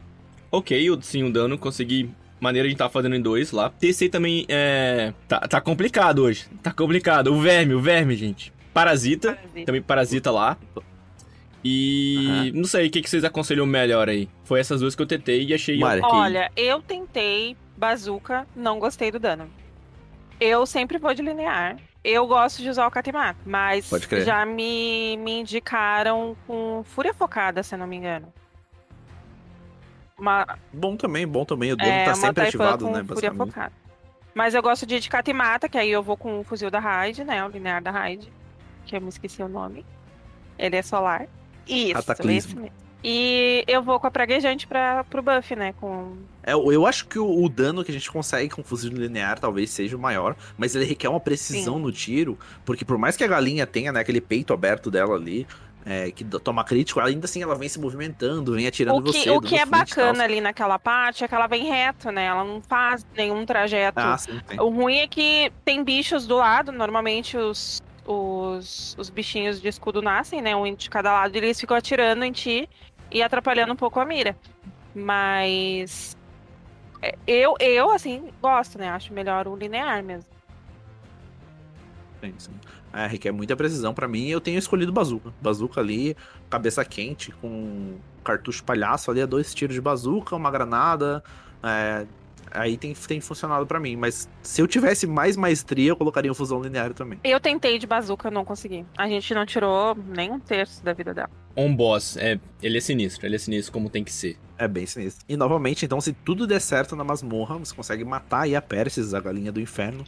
[0.52, 2.10] ok, sim, o dano, consegui.
[2.40, 3.70] Maneira de estar fazendo em dois lá.
[3.70, 5.14] TC também é.
[5.28, 6.46] Tá, tá complicado hoje.
[6.64, 7.32] Tá complicado.
[7.32, 8.52] O verme, o verme, gente.
[8.74, 9.34] Parasita.
[9.34, 9.66] Parasita.
[9.66, 10.58] Também parasita lá.
[11.64, 12.52] E.
[12.56, 14.28] Não sei, o que, que vocês aconselham melhor aí?
[14.44, 16.02] Foi essas duas que eu tentei e achei Mari.
[16.02, 16.18] ok.
[16.18, 19.48] Olha, eu tentei bazuca, não gostei do dano.
[20.42, 21.78] Eu sempre vou de linear.
[22.04, 23.88] Eu gosto de usar o Katimata, mas
[24.26, 28.34] já me, me indicaram com Fúria Focada, se eu não me engano.
[30.18, 31.72] Uma, Bom também, bom também.
[31.72, 33.04] O dano é, tá sempre ativado, né?
[33.04, 33.32] Fúria.
[33.32, 33.72] Focada.
[34.34, 36.80] Mas eu gosto de ir de Katimata, que aí eu vou com o fuzil da
[36.80, 37.46] Raid, né?
[37.46, 38.32] O linear da Raid.
[38.86, 39.86] Que eu me esqueci o nome.
[40.58, 41.28] Ele é solar.
[41.68, 42.52] Isso, Cataclismo.
[42.52, 42.76] esse mesmo.
[43.04, 45.74] E eu vou com a praguejante pra, pro buff, né?
[45.80, 49.40] Com É, eu acho que o, o dano que a gente consegue com fuzil linear
[49.40, 51.82] talvez seja o maior, mas ele requer uma precisão Sim.
[51.82, 55.48] no tiro, porque por mais que a galinha tenha, né, aquele peito aberto dela ali,
[55.86, 59.30] é, que toma crítico, ainda assim ela vem se movimentando, vem atirando O que, você.
[59.32, 62.26] o que é bacana ali naquela parte é que ela vem reto, né?
[62.26, 64.00] Ela não faz nenhum trajeto.
[64.00, 64.40] Ah, sim.
[64.60, 70.02] O ruim é que tem bichos do lado, normalmente os, os, os bichinhos de escudo
[70.02, 70.56] nascem, né?
[70.56, 72.70] Um de cada lado, e eles ficam atirando em ti
[73.12, 74.36] e atrapalhando um pouco a mira.
[74.94, 76.16] Mas
[77.02, 78.90] é, eu, eu assim, gosto, né?
[78.90, 80.30] Acho melhor o linear mesmo.
[82.22, 82.52] Sim, sim.
[82.94, 84.28] É, requer muita precisão pra mim.
[84.28, 85.34] Eu tenho escolhido bazuca.
[85.42, 86.16] Bazuca ali,
[86.50, 91.24] cabeça quente, com cartucho palhaço ali, é dois tiros de bazuca, uma granada.
[91.64, 92.06] é,
[92.52, 93.96] aí tem, tem funcionado pra mim.
[93.96, 97.20] Mas se eu tivesse mais maestria, eu colocaria um fusão linear também.
[97.24, 98.86] Eu tentei de bazuca, não consegui.
[98.98, 101.30] A gente não tirou nem um terço da vida dela.
[101.56, 104.38] On boss, é, ele é sinistro, ele é sinistro como tem que ser.
[104.58, 105.26] É bem sinistro.
[105.28, 109.14] E novamente, então, se tudo der certo na masmorra, você consegue matar aí a Persis,
[109.14, 110.06] a galinha do inferno.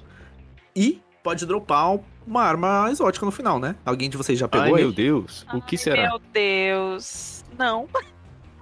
[0.75, 3.75] E pode dropar uma arma exótica no final, né?
[3.85, 4.83] Alguém de vocês já Ai, pegou aí?
[4.83, 5.45] meu Deus.
[5.53, 6.09] O que será?
[6.09, 7.43] Meu Deus.
[7.57, 7.87] Não.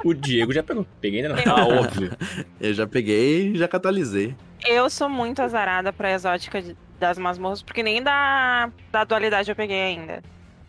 [0.03, 0.85] O Diego já pegou.
[0.99, 1.53] Peguei ainda não.
[1.55, 2.11] Ah, óbvio.
[2.59, 4.35] Eu já peguei e já catalisei.
[4.67, 6.63] Eu sou muito azarada pra exótica
[6.99, 10.21] das masmorras, porque nem da, da dualidade eu peguei ainda.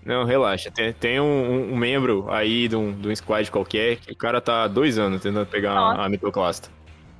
[0.05, 0.71] Não, relaxa.
[0.71, 4.41] Tem, tem um, um- membro aí de um, de um squad qualquer que o cara
[4.41, 6.01] tá há dois anos tentando pegar Nossa.
[6.01, 6.69] a, a mitoclasta.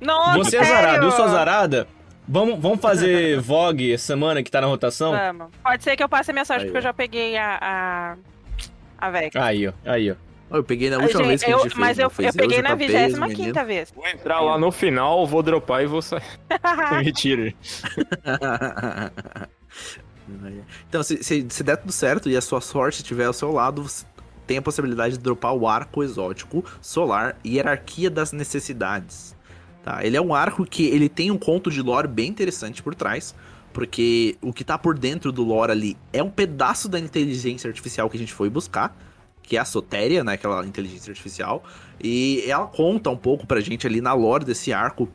[0.01, 0.77] Nossa, Você é sério?
[0.79, 1.87] azarado, eu sou azarada.
[2.27, 5.11] Vamos, vamos fazer Vogue essa semana que tá na rotação?
[5.11, 5.47] Vamos.
[5.63, 7.57] Pode ser que eu passe a minha sorte, Aí, porque eu já peguei a.
[7.61, 8.15] a,
[8.97, 9.37] a Vec.
[9.37, 9.73] Aí, ó.
[9.85, 10.15] Aí, ó.
[10.53, 11.79] Eu peguei na última gente, vez que a eu- gente fez.
[11.79, 13.67] mas eu, Fez eu peguei na JP, os 25 meninos.
[13.67, 13.91] vez.
[13.95, 16.21] Vou entrar lá no final, vou dropar e vou sair.
[17.03, 17.53] Mentira.
[20.87, 23.83] então, se, se, se der tudo certo e a sua sorte estiver ao seu lado,
[23.83, 24.05] você
[24.45, 29.35] tem a possibilidade de dropar o arco exótico solar Hierarquia das Necessidades.
[29.83, 30.05] Tá?
[30.05, 33.33] Ele é um arco que ele tem um conto de lore bem interessante por trás,
[33.73, 38.09] porque o que tá por dentro do lore ali é um pedaço da inteligência artificial
[38.09, 38.95] que a gente foi buscar,
[39.43, 41.63] que é a Sotéria, né, aquela inteligência artificial,
[42.01, 45.07] e ela conta um pouco pra gente ali na lore desse arco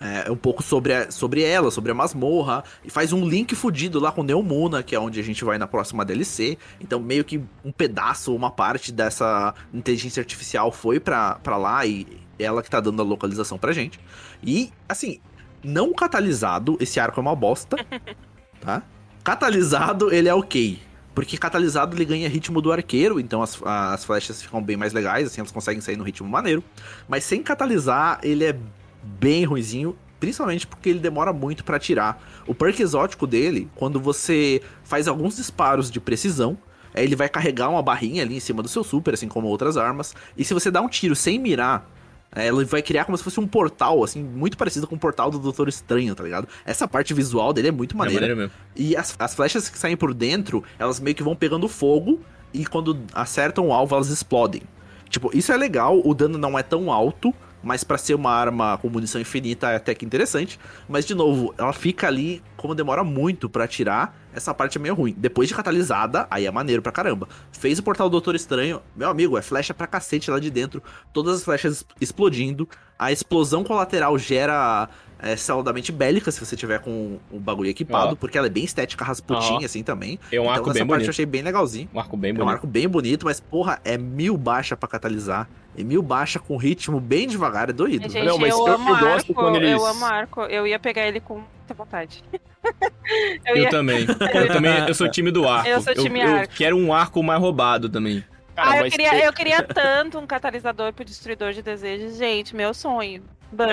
[0.00, 3.98] é, um pouco sobre, a- sobre ela, sobre a masmorra, e faz um link fudido
[3.98, 6.56] lá com Neomuna, que é onde a gente vai na próxima DLC.
[6.80, 12.06] Então, meio que um pedaço, uma parte dessa inteligência artificial foi pra, pra lá e
[12.38, 13.98] ela que tá dando a localização pra gente.
[14.40, 15.18] E, assim,
[15.64, 17.76] não catalisado, esse arco é uma bosta,
[18.60, 18.84] tá?
[19.24, 20.78] Catalisado, ele é ok.
[21.18, 25.26] Porque catalisado ele ganha ritmo do arqueiro, então as, as flechas ficam bem mais legais,
[25.26, 26.62] assim, elas conseguem sair no ritmo maneiro.
[27.08, 28.56] Mas sem catalisar, ele é
[29.02, 32.22] bem ruizinho, principalmente porque ele demora muito pra atirar.
[32.46, 36.56] O perk exótico dele, quando você faz alguns disparos de precisão,
[36.94, 39.76] aí ele vai carregar uma barrinha ali em cima do seu super, assim como outras
[39.76, 40.14] armas.
[40.36, 41.97] E se você dá um tiro sem mirar, é,
[42.32, 45.38] ela vai criar como se fosse um portal, assim, muito parecido com o portal do
[45.38, 46.46] Doutor Estranho, tá ligado?
[46.64, 48.20] Essa parte visual dele é muito É maneira.
[48.20, 48.52] maneiro mesmo.
[48.76, 52.20] E as, as flechas que saem por dentro, elas meio que vão pegando fogo
[52.52, 54.62] e quando acertam o alvo, elas explodem.
[55.08, 58.78] Tipo, isso é legal, o dano não é tão alto, mas pra ser uma arma
[58.78, 60.60] com munição infinita é até que interessante.
[60.88, 64.94] Mas, de novo, ela fica ali, como demora muito pra atirar, essa parte é meio
[64.94, 65.14] ruim.
[65.16, 67.28] Depois de catalisada, aí é maneiro pra caramba.
[67.52, 70.82] Fez o portal do Doutor Estranho, meu amigo, é flecha pra cacete lá de dentro,
[71.12, 72.68] todas as flechas explodindo.
[72.98, 74.88] A explosão colateral gera
[75.20, 78.16] é, saudamente bélica se você tiver com o bagulho equipado, Ó.
[78.16, 80.18] porque ela é bem estética, rasputinha, assim, também.
[80.32, 81.10] É um então, arco nessa bem parte eu bonito.
[81.10, 81.88] achei bem legalzinho.
[81.92, 82.50] Um arco bem É um bonito.
[82.52, 85.48] arco bem bonito, mas, porra, é mil baixa pra catalisar.
[85.76, 88.08] E mil baixa com ritmo bem devagar, é doído.
[88.10, 90.40] Gente, Não, mas eu, eu- amo eu gosto arco, quando eles- eu amo arco.
[90.42, 92.24] Eu ia pegar ele com muita vontade.
[93.46, 93.70] eu Eu ia...
[93.70, 94.06] também.
[94.34, 95.68] Eu também, eu sou time do arco.
[95.68, 96.54] Eu sou time eu, arco.
[96.54, 98.24] quero um arco mais roubado também.
[98.56, 102.16] Cara, ah, eu queria, que- eu queria tanto um catalisador pro destruidor de desejos.
[102.16, 103.22] Gente, meu sonho.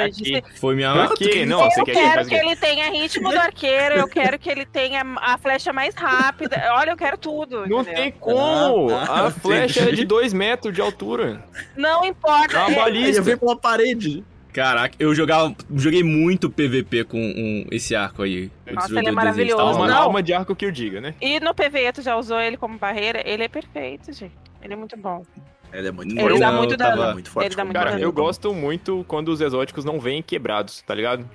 [0.06, 0.42] Aqui.
[0.60, 1.10] Foi minha...
[1.18, 1.28] Quê?
[1.30, 4.40] quer- Não, você eu quer que quero que ele tenha ritmo do arqueiro, eu quero
[4.40, 6.70] que ele tenha a flecha mais rápida.
[6.74, 7.68] Olha, eu quero tudo.
[7.68, 8.02] Não entendeu?
[8.04, 8.90] tem como!
[8.92, 11.44] Ah, A flecha é de 2 metros de altura.
[11.76, 12.58] Não importa.
[12.58, 14.24] É uma é- eu vi pela parede.
[14.54, 18.50] Caraca, eu jogava, joguei muito PVP com um- esse arco aí.
[18.72, 19.58] Nossa, ele é maravilhoso.
[19.58, 20.04] Tava Alma, Não.
[20.04, 21.14] alma de arco que eu diga, né?
[21.20, 23.22] E no PVE tu já usou ele como barreira?
[23.26, 24.32] Ele é perfeito, gente.
[24.62, 25.24] Ele é muito bom.
[25.74, 26.40] Ele é muito Ele forte.
[26.40, 27.02] dá não, muito tava- dano.
[27.04, 27.46] Ele é muito forte.
[27.48, 28.02] Ele dá muito Cara, dano.
[28.04, 31.30] eu gosto muito quando os exóticos não vêm quebrados, tá ligado?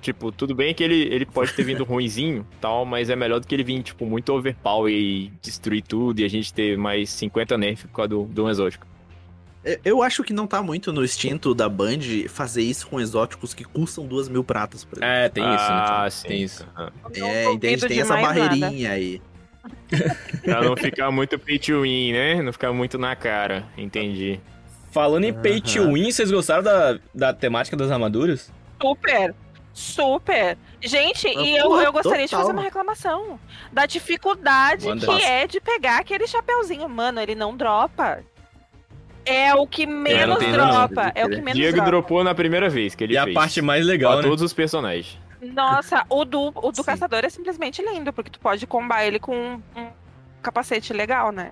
[0.00, 3.46] Tipo, tudo bem que ele, ele pode ter vindo ruinzinho tal, mas é melhor do
[3.46, 7.56] que ele vir, tipo, muito overpower e destruir tudo e a gente ter mais 50
[7.56, 8.86] nerf por causa do, do exótico.
[9.64, 13.54] Eu- Eu acho que não tá muito no instinto da Band fazer isso com exóticos
[13.54, 14.84] que custam duas mil pratas.
[14.84, 15.08] Por exemplo.
[15.14, 15.58] É, tem isso, né?
[15.70, 16.44] Ah, Tem sim.
[16.44, 16.66] isso.
[16.76, 16.92] Aham.
[17.16, 17.88] Não É, entende?
[17.88, 18.40] Tem essa mais nada.
[18.50, 19.22] barreirinha aí.
[20.44, 22.42] Pra não ficar muito pay to win, né?
[22.42, 23.64] Não ficar muito na cara.
[23.76, 24.40] Entendi.
[24.92, 28.52] Falando em pay to win, vocês gostaram da, da temática das armaduras?
[28.80, 29.34] Super!
[29.72, 30.56] Super!
[30.80, 32.40] Gente, Ah, e eu, porra, eu gostaria de total.
[32.46, 33.40] fazer uma reclamação
[33.72, 36.88] da dificuldade que é de pegar aquele chapeuzinho.
[36.88, 38.20] Mano, ele não dropa.
[39.26, 41.10] É o que menos tem não, dropa.
[41.14, 41.90] É o que menos Diego dropa.
[41.90, 43.34] dropou na primeira vez que ele e a fez.
[43.34, 44.22] parte mais Pra legal, né?
[44.22, 45.18] todos os personagens.
[45.52, 46.82] Nossa, o do, o do Sim.
[46.84, 49.88] caçador é simplesmente lindo, porque tu pode combar ele com um, um
[50.42, 51.50] capacete legal, né?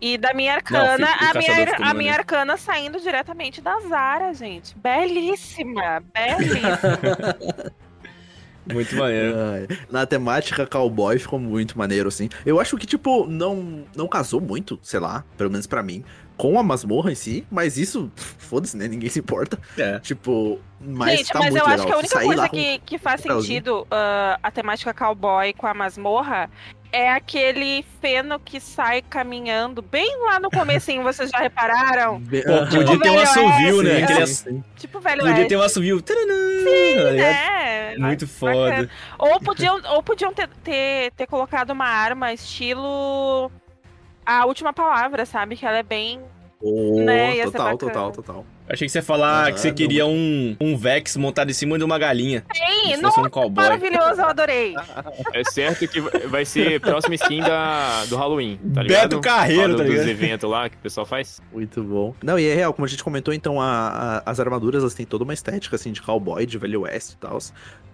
[0.00, 4.34] E da minha arcana, fica- o a, minha, a minha arcana saindo diretamente da Zara,
[4.34, 4.76] gente.
[4.76, 7.72] Belíssima, belíssima.
[8.72, 9.34] Muito maneiro.
[9.40, 12.28] Ai, Na temática cowboy ficou muito maneiro, assim.
[12.46, 16.04] Eu acho que, tipo, não, não casou muito, sei lá, pelo menos pra mim,
[16.42, 18.88] com a masmorra em si, mas isso, foda-se, né?
[18.88, 19.56] Ninguém se importa.
[19.78, 20.00] É.
[20.00, 21.74] Tipo, mas Gente, tá mas muito eu legal.
[21.76, 25.68] acho que a única Sair coisa que, que faz sentido ah, a temática cowboy com
[25.68, 26.50] a masmorra
[26.90, 32.20] é aquele feno que sai caminhando bem lá no comecinho, vocês já repararam?
[32.20, 32.68] Pô, Aham.
[32.70, 34.02] podia ter um Velho assovio, Oeste, né?
[34.02, 34.64] Aquele Sim, ass- sim.
[34.76, 35.48] Tipo velho Podia oeste.
[35.48, 35.96] ter um assovio.
[35.96, 37.18] Ligado?
[37.20, 38.86] É, Muito bacana.
[38.86, 38.90] foda.
[39.16, 43.50] Ou podiam, ou podiam ter, ter, ter colocado uma arma estilo
[44.26, 45.56] a última palavra, sabe?
[45.56, 46.20] Que ela é bem.
[46.64, 48.46] Oh, Né, ia total, total, total.
[48.68, 49.74] Achei que você ia falar Ah, que você não.
[49.74, 52.44] queria um, um Vex montado em cima de uma galinha.
[52.54, 53.64] Sim, fosse um cowboy.
[53.64, 54.74] maravilhoso, eu adorei.
[55.34, 59.08] É certo que vai ser próxima skin da, do Halloween, tá ligado?
[59.10, 59.98] Beto Carreiro, tá ligado?
[60.02, 61.40] Dos eventos lá que o pessoal faz.
[61.52, 62.14] Muito bom.
[62.22, 65.04] Não, e é real, como a gente comentou, então, a- a- as armaduras, elas têm
[65.04, 67.38] toda uma estética, assim, de cowboy, de velho oeste e tal.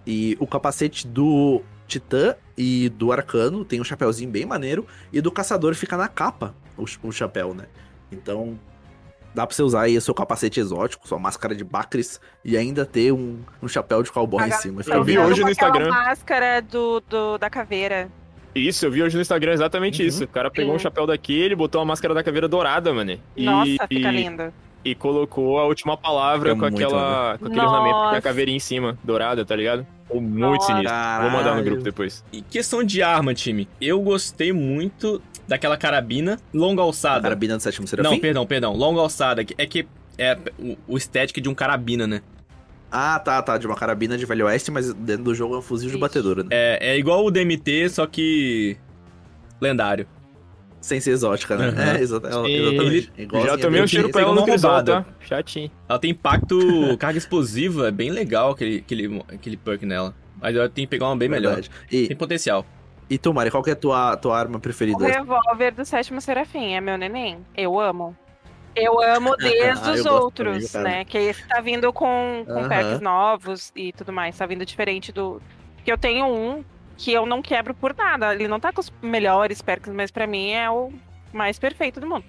[0.05, 5.31] E o capacete do Titã e do Arcano tem um chapéuzinho bem maneiro, e do
[5.31, 7.65] Caçador fica na capa, o, o chapéu, né?
[8.11, 8.57] Então,
[9.33, 12.85] dá pra você usar aí o seu capacete exótico, sua máscara de Bacris, e ainda
[12.85, 14.81] ter um, um chapéu de cowboy em Aga- cima.
[14.87, 15.89] Eu vi hoje no com Instagram.
[15.89, 18.09] máscara do, do, da caveira.
[18.55, 20.07] Isso, eu vi hoje no Instagram exatamente Uhum.
[20.07, 20.23] isso.
[20.23, 20.75] O cara pegou Sim.
[20.77, 23.19] um chapéu daquele, botou a máscara da caveira dourada, mano.
[23.37, 24.51] E, Nossa, fica e, lindo.
[24.83, 27.77] e colocou a última palavra com, aquela, com aquele Nossa.
[27.77, 29.85] ornamento da caveirinha em cima, dourada, tá ligado?
[30.03, 30.65] Ficou muito Nossa.
[30.65, 30.97] sinistro.
[31.21, 31.65] Vou mandar no Caralho.
[31.65, 32.25] grupo depois.
[32.33, 33.69] E questão de arma, time.
[33.79, 37.23] Eu gostei muito daquela carabina longa alçada.
[37.23, 38.09] Carabina do sétimo serafim?
[38.09, 38.73] Não, perdão, perdão.
[38.73, 39.41] Longa alçada.
[39.57, 39.85] É que
[40.17, 42.21] é o, o estético de um carabina, né?
[42.91, 45.61] Ah, tá, tá, de uma carabina de velho oeste, mas dentro do jogo é um
[45.61, 46.49] fuzil de batedora, né?
[46.51, 48.77] É, é igual o DMT, só que.
[49.59, 50.07] lendário.
[50.81, 51.69] Sem ser exótica, né?
[51.69, 51.79] Uhum.
[51.97, 52.47] É, exata- Sim.
[52.47, 53.11] exatamente.
[53.17, 54.13] Igualzinho Já tomei a um cheiro DMT.
[54.13, 55.05] pra ela no crisol, tá?
[55.19, 55.69] Chatinho.
[55.89, 56.57] Ela tem impacto,
[56.97, 60.15] carga explosiva, é bem legal aquele, aquele, aquele perk nela.
[60.41, 61.55] Mas ela tem que pegar uma bem melhor.
[61.55, 61.69] Verdade.
[61.91, 62.65] E, Tem potencial.
[63.09, 65.05] E tu, Mari, qual que é a tua, tua arma O preferida?
[65.05, 67.45] revólver do sétimo serafim é meu neném.
[67.55, 68.15] Eu amo.
[68.75, 71.05] Eu amo desde Ah, eu os outros, também, né?
[71.05, 74.37] Que esse tá vindo com, com packs novos e tudo mais.
[74.37, 75.41] Tá vindo diferente do.
[75.83, 76.63] Que eu tenho um
[76.97, 78.33] que eu não quebro por nada.
[78.33, 80.91] Ele não tá com os melhores perks, mas pra mim é o
[81.33, 82.25] mais perfeito do mundo.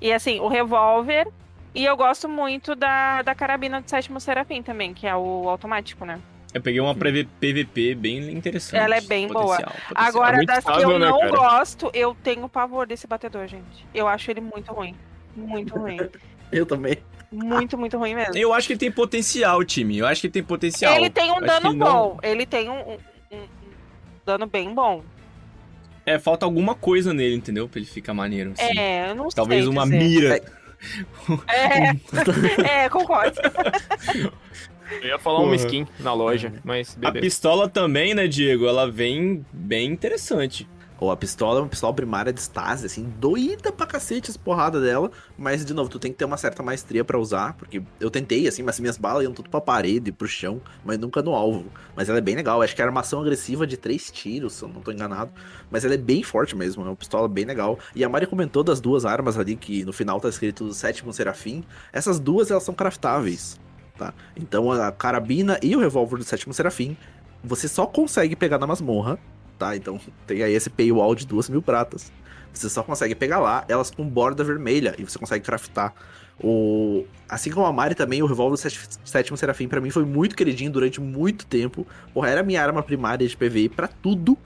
[0.00, 1.26] E assim, o revólver.
[1.74, 6.04] E eu gosto muito da, da carabina do sétimo serafim também, que é o automático,
[6.04, 6.20] né?
[6.52, 8.80] Eu peguei uma PV PVP bem interessante.
[8.82, 9.56] Ela é bem boa.
[9.56, 9.72] Potencial.
[9.94, 11.30] Agora, É das que estável, eu né, não cara?
[11.30, 13.86] gosto, eu tenho pavor desse batedor, gente.
[13.94, 14.94] Eu acho ele muito ruim.
[15.36, 15.98] Muito ruim.
[16.50, 16.98] Eu também.
[17.30, 18.36] Muito, muito ruim mesmo.
[18.36, 19.96] Eu acho que ele tem potencial, time.
[19.98, 20.92] Eu acho que ele tem potencial.
[20.96, 22.18] Ele tem um Acho dano que ele não- bom.
[22.24, 22.98] Ele tem um, um-
[23.36, 23.46] um
[24.26, 25.04] dano bem bom.
[26.04, 27.68] É, falta alguma coisa nele, entendeu?
[27.68, 28.50] Pra ele ficar maneiro.
[28.58, 28.76] assim.
[28.76, 29.96] É, eu não Talvez sei uma dizer.
[29.98, 30.42] mira.
[31.46, 31.90] É,
[32.84, 33.36] é concordo.
[35.02, 35.48] Eu ia falar Porra.
[35.50, 37.20] uma skin na loja, mas A beleza.
[37.20, 38.66] pistola também, né, Diego?
[38.66, 40.68] Ela vem bem interessante.
[40.98, 44.82] Ou a pistola é uma pistola primária de stase, assim, doída pra cacete as porradas
[44.82, 45.10] dela.
[45.38, 47.54] Mas, de novo, tu tem que ter uma certa maestria pra usar.
[47.54, 51.22] Porque eu tentei, assim, mas minhas balas iam tudo pra parede, pro chão, mas nunca
[51.22, 51.64] no alvo.
[51.96, 52.60] Mas ela é bem legal.
[52.60, 55.30] Acho que é armação agressiva de três tiros, se eu não tô enganado.
[55.70, 57.78] Mas ela é bem forte mesmo, é uma pistola bem legal.
[57.96, 61.64] E a Mari comentou das duas armas ali, que no final tá escrito sétimo serafim.
[61.94, 63.58] Essas duas, elas são craftáveis,
[64.00, 64.14] tá?
[64.34, 66.96] Então a carabina e o revólver do sétimo serafim,
[67.44, 69.18] você só consegue pegar na masmorra,
[69.58, 69.76] tá?
[69.76, 72.10] Então tem aí esse paywall de duas mil pratas.
[72.52, 75.94] Você só consegue pegar lá, elas com borda vermelha, e você consegue craftar.
[76.42, 77.04] O...
[77.28, 80.72] Assim como a Mari também, o revólver do sétimo serafim pra mim foi muito queridinho
[80.72, 81.86] durante muito tempo.
[82.14, 84.36] Porra, era minha arma primária de PVE pra tudo.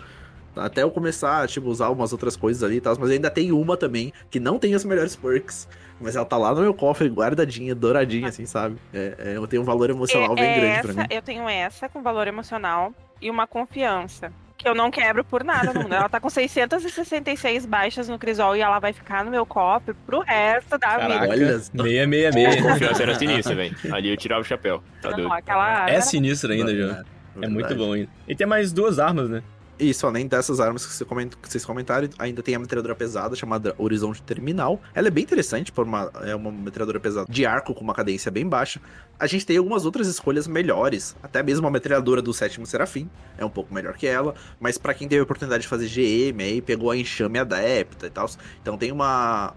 [0.57, 2.97] Até eu começar, tipo, usar umas outras coisas ali e tal.
[2.99, 5.69] Mas ainda tem uma também, que não tem as melhores perks.
[6.01, 8.77] Mas ela tá lá no meu cofre, guardadinha, douradinha, assim, sabe?
[8.93, 11.09] É, é, eu tenho um valor emocional bem É grande essa, pra mim.
[11.11, 12.93] Eu tenho essa com valor emocional
[13.23, 14.33] e uma confiança.
[14.57, 15.95] Que eu não quebro por nada no mundo.
[15.95, 20.21] Ela tá com 666 baixas no Crisol e ela vai ficar no meu cofre pro
[20.21, 21.29] resto da Caraca, vida.
[21.33, 21.83] Olha só.
[21.83, 22.63] 666.
[22.63, 23.77] Confiança era sinistra, velho.
[23.93, 24.83] Ali eu tirava o chapéu.
[25.03, 25.33] Tá Não, doido.
[25.33, 27.05] aquela É sinistro ainda, já.
[27.43, 27.75] É muito Verdade.
[27.75, 28.09] bom ainda.
[28.29, 29.43] E tem mais duas armas, né?
[29.79, 34.81] Isso, além dessas armas que, vocês comentaram, ainda tem a metralhadora pesada chamada Horizonte Terminal.
[34.95, 38.31] Ela é bem interessante, por uma, é uma metralhadora pesada de arco com uma cadência
[38.31, 38.81] bem baixa.
[39.19, 43.45] A gente tem algumas outras escolhas melhores, até mesmo a metralhadora do sétimo Serafim é
[43.45, 46.61] um pouco melhor que ela, mas pra quem teve a oportunidade de fazer GM aí,
[46.61, 48.29] pegou a enxame adepta e tal,
[48.61, 49.55] então tem uma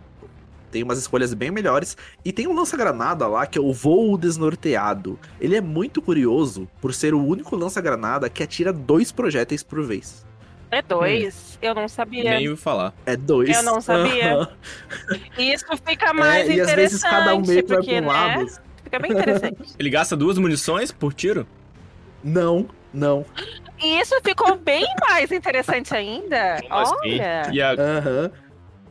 [0.72, 1.98] tem umas escolhas bem melhores.
[2.24, 5.20] E tem um lança-granada lá que é o Voo Desnorteado.
[5.40, 10.26] Ele é muito curioso por ser o único lança-granada que atira dois projéteis por vez.
[10.70, 11.58] É dois?
[11.62, 12.32] Eu não sabia.
[12.32, 12.94] Nem ouvi falar.
[13.06, 13.56] É dois.
[13.56, 14.50] Eu não sabia.
[15.38, 18.14] Isso fica mais É, e às vezes cada um meio que vai porque, pra um
[18.14, 18.36] né?
[18.36, 18.62] lado.
[18.84, 19.76] Fica bem interessante.
[19.80, 21.48] Ele gasta duas munições por tiro?
[22.24, 23.26] Não, não.
[23.82, 26.60] E isso ficou bem mais interessante ainda.
[26.70, 27.50] Olha.
[27.52, 27.72] E a...
[27.72, 28.32] Aham.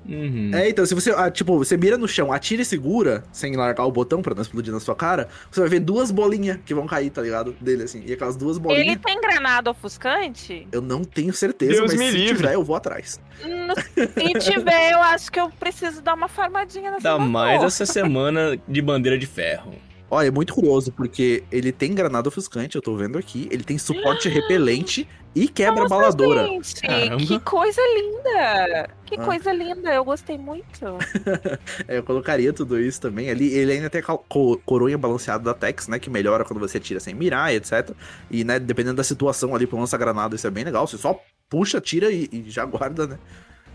[0.08, 0.50] Uhum.
[0.54, 3.84] É, então, se você, ah, tipo, você mira no chão, atira e segura, sem largar
[3.84, 6.86] o botão pra não explodir na sua cara, você vai ver duas bolinhas que vão
[6.86, 7.54] cair, tá ligado?
[7.60, 8.02] Dele, assim.
[8.06, 10.66] E aquelas duas bolinhas, Ele tem granada ofuscante?
[10.70, 12.36] eu não tenho certeza, Deus mas me se livre.
[12.36, 13.20] tiver, eu vou atrás.
[13.44, 17.84] Hum, Se tiver, eu acho que eu preciso dar uma farmadinha nessa Ainda mais essa
[17.86, 19.74] semana de bandeira de ferro.
[20.10, 23.76] Olha, é muito curioso, porque ele tem granada ofuscante, eu tô vendo aqui, ele tem
[23.76, 26.46] suporte repelente e quebra Nossa, baladora.
[26.46, 27.16] Gente, Caramba.
[27.16, 28.88] que coisa linda!
[29.04, 29.24] Que Ah.
[29.24, 30.64] coisa linda, eu gostei muito.
[31.88, 33.52] É, eu colocaria tudo isso também ali.
[33.52, 35.98] Ele ainda tem a cal- co- coroinha balanceada da Tex, né?
[35.98, 37.90] Que melhora quando você tira sem mirar, e etc.
[38.30, 40.86] E, né, dependendo da situação ali pro lança-granada, isso é bem legal.
[40.86, 43.18] Você só puxa, tira e, e já guarda, né?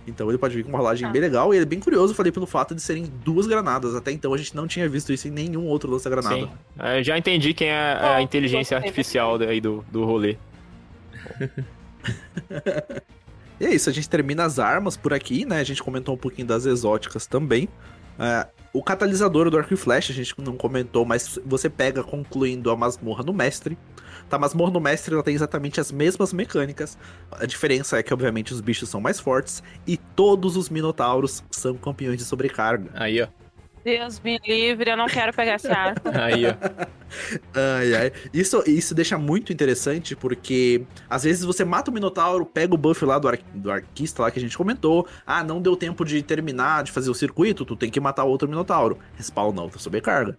[0.08, 1.12] Então ele pode vir com uma rolagem Ah.
[1.12, 1.54] bem legal.
[1.54, 3.95] E ele é bem curioso, falei, pelo fato de serem duas granadas.
[3.95, 6.36] Até então a gente não tinha visto isso em nenhum outro lança-granada.
[6.36, 6.49] Sim.
[6.80, 10.38] É, já entendi quem é a inteligência artificial aí do, do rolê.
[13.60, 15.60] E é isso, a gente termina as armas por aqui, né?
[15.60, 17.70] A gente comentou um pouquinho das exóticas também.
[18.18, 22.72] É, o catalisador do arco e flecha a gente não comentou, mas você pega concluindo
[22.72, 23.78] a masmorra no mestre.
[24.32, 26.97] Tá, masmorra no mestre ela tem exatamente as mesmas mecânicas.
[27.34, 31.75] A diferença é que, obviamente, os bichos são mais fortes e todos os minotauros são
[31.75, 32.89] campeões de sobrecarga.
[32.93, 33.27] Aí, ó.
[33.84, 36.07] Deus me livre, eu não quero pegar esse arco.
[36.15, 36.53] Aí, ó.
[37.53, 38.11] Ai, ai.
[38.34, 43.03] Isso, isso deixa muito interessante, porque às vezes você mata o Minotauro, pega o buff
[43.03, 45.05] lá do, ar, do arquista lá que a gente comentou.
[45.27, 48.47] Ah, não deu tempo de terminar, de fazer o circuito, tu tem que matar outro
[48.47, 48.97] Minotauro.
[49.17, 50.38] Respawna outra sobrecarga.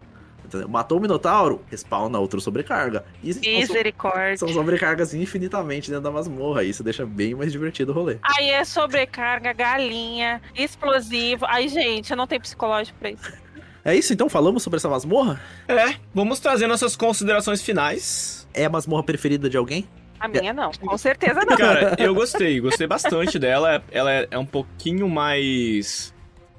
[0.52, 0.68] Entendeu?
[0.68, 3.04] Matou o Minotauro, respawna outro sobrecarga.
[3.22, 4.36] E Misericórdia.
[4.36, 6.62] são sobrecargas infinitamente dentro da masmorra.
[6.62, 8.18] Isso deixa bem mais divertido o rolê.
[8.22, 11.46] Aí é sobrecarga, galinha, explosivo.
[11.48, 13.32] Ai, gente, eu não tenho psicológico pra isso.
[13.84, 14.28] É isso, então?
[14.28, 15.40] Falamos sobre essa masmorra?
[15.66, 18.46] É, vamos trazer nossas considerações finais.
[18.54, 19.88] É a masmorra preferida de rápida
[20.20, 21.56] A minha não, com certeza não.
[21.56, 23.82] Cara, eu gostei, gostei bastante dela.
[23.90, 26.14] Ela é, é um pouquinho mais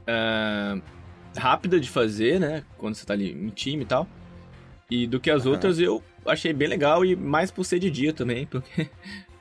[0.06, 0.78] ah,
[1.36, 2.64] rápida de fazer, né?
[2.78, 4.08] Quando você tá ali em time e tal.
[4.90, 5.52] E do que as Aham.
[5.52, 8.90] outras eu achei bem legal e mais por ser de dia também, porque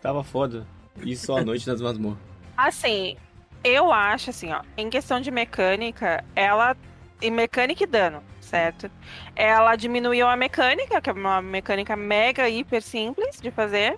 [0.00, 0.66] tava foda.
[1.04, 2.18] E só à noite nas masmorras.
[2.56, 3.16] Assim,
[3.64, 6.76] eu acho assim, ó, em questão de mecânica, ela.
[7.20, 8.90] Em mecânica e dano, certo?
[9.36, 13.96] Ela diminuiu a mecânica, que é uma mecânica mega hiper simples de fazer.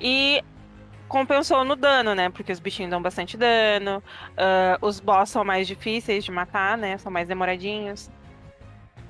[0.00, 0.40] E
[1.14, 2.28] compensou no dano, né?
[2.28, 4.02] Porque os bichinhos dão bastante dano.
[4.36, 6.98] ah, os boss são mais difíceis de matar, né?
[6.98, 8.10] São mais demoradinhos.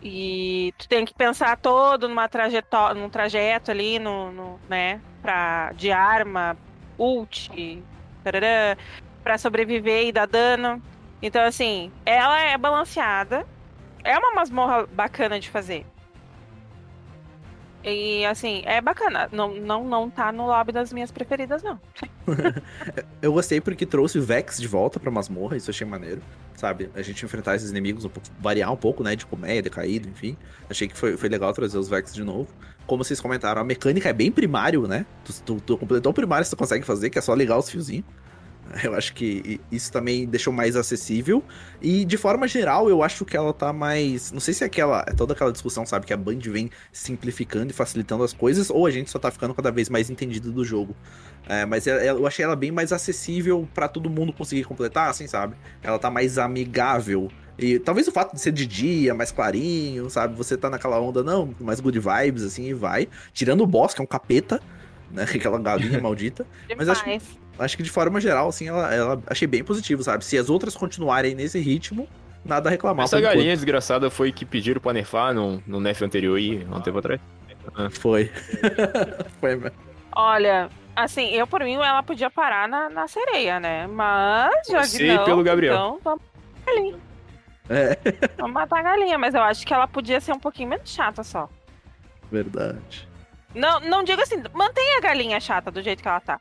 [0.03, 5.01] E tu tem que pensar todo numa trajetória, num trajeto ali, no, no, né?
[5.23, 6.59] Pra, de arma,
[6.99, 7.83] ult,
[8.23, 8.77] tarará,
[9.23, 10.83] pra sobreviver e dar dano.
[11.23, 13.47] Então, assim, ela é balanceada.
[14.05, 15.87] É uma masmorra bacana de fazer.
[17.85, 19.29] E assim, é bacana.
[19.31, 21.79] Não, não, não tá no lobby das minhas preferidas, não.
[23.21, 26.23] Eu gostei porque trouxe o Vex de volta pra masmorra, isso achei maneiro,
[26.55, 26.91] sabe?
[26.95, 29.15] A gente enfrentar esses inimigos, um pouco, variar um pouco, né?
[29.15, 30.37] De colmeia, decaído, enfim.
[30.69, 32.49] Achei que foi, foi legal trazer os Vex de novo.
[32.87, 35.05] Como vocês comentaram, a mecânica é bem primário, né?
[35.25, 37.69] Tu, tu, tu completou o primário que tu consegue fazer, que é só ligar os
[37.69, 38.07] fiozinhos.
[38.83, 41.45] Eu acho que isso também deixou mais acessível.
[41.81, 44.33] E de forma geral, eu acho que ela tá mais.
[44.33, 45.05] Não sei se é aquela.
[45.07, 46.07] É toda aquela discussão, sabe?
[46.07, 49.55] Que a Band vem simplificando e facilitando as coisas, ou a gente só tá ficando
[49.55, 50.97] cada vez mais entendido do jogo.
[51.47, 55.55] É, mas eu achei ela bem mais acessível para todo mundo conseguir completar, assim, sabe?
[55.83, 57.31] Ela tá mais amigável.
[57.59, 60.35] E talvez o fato de ser de dia, mais clarinho, sabe?
[60.37, 63.09] Você tá naquela onda, não, mais good vibes, assim, e vai.
[63.33, 64.61] Tirando o boss, que é um capeta,
[65.11, 65.23] né?
[65.35, 66.47] Aquela galinha maldita.
[66.77, 67.21] Mas acho que
[67.59, 70.25] acho que de forma geral, assim, ela, ela achei bem positivo, sabe?
[70.25, 72.09] Se as outras continuarem nesse ritmo,
[72.45, 73.05] nada a reclamar.
[73.05, 73.57] Essa galinha enquanto.
[73.57, 77.21] desgraçada foi que pediram pra nerfar no, no nerf anterior aí, há um tempo atrás.
[77.75, 77.89] Ah.
[77.91, 78.31] Foi.
[79.41, 79.79] foi mesmo.
[80.15, 83.87] Olha, assim, eu por mim ela podia parar na, na sereia, né?
[83.87, 85.75] Mas já que não, pelo Gabriel.
[85.75, 86.99] então vamos matar a galinha.
[87.69, 87.99] É.
[88.37, 91.23] Vamos matar a galinha, mas eu acho que ela podia ser um pouquinho menos chata
[91.25, 91.49] só.
[92.31, 93.09] Verdade.
[93.55, 96.41] Não, não digo assim, mantenha a galinha chata do jeito que ela tá.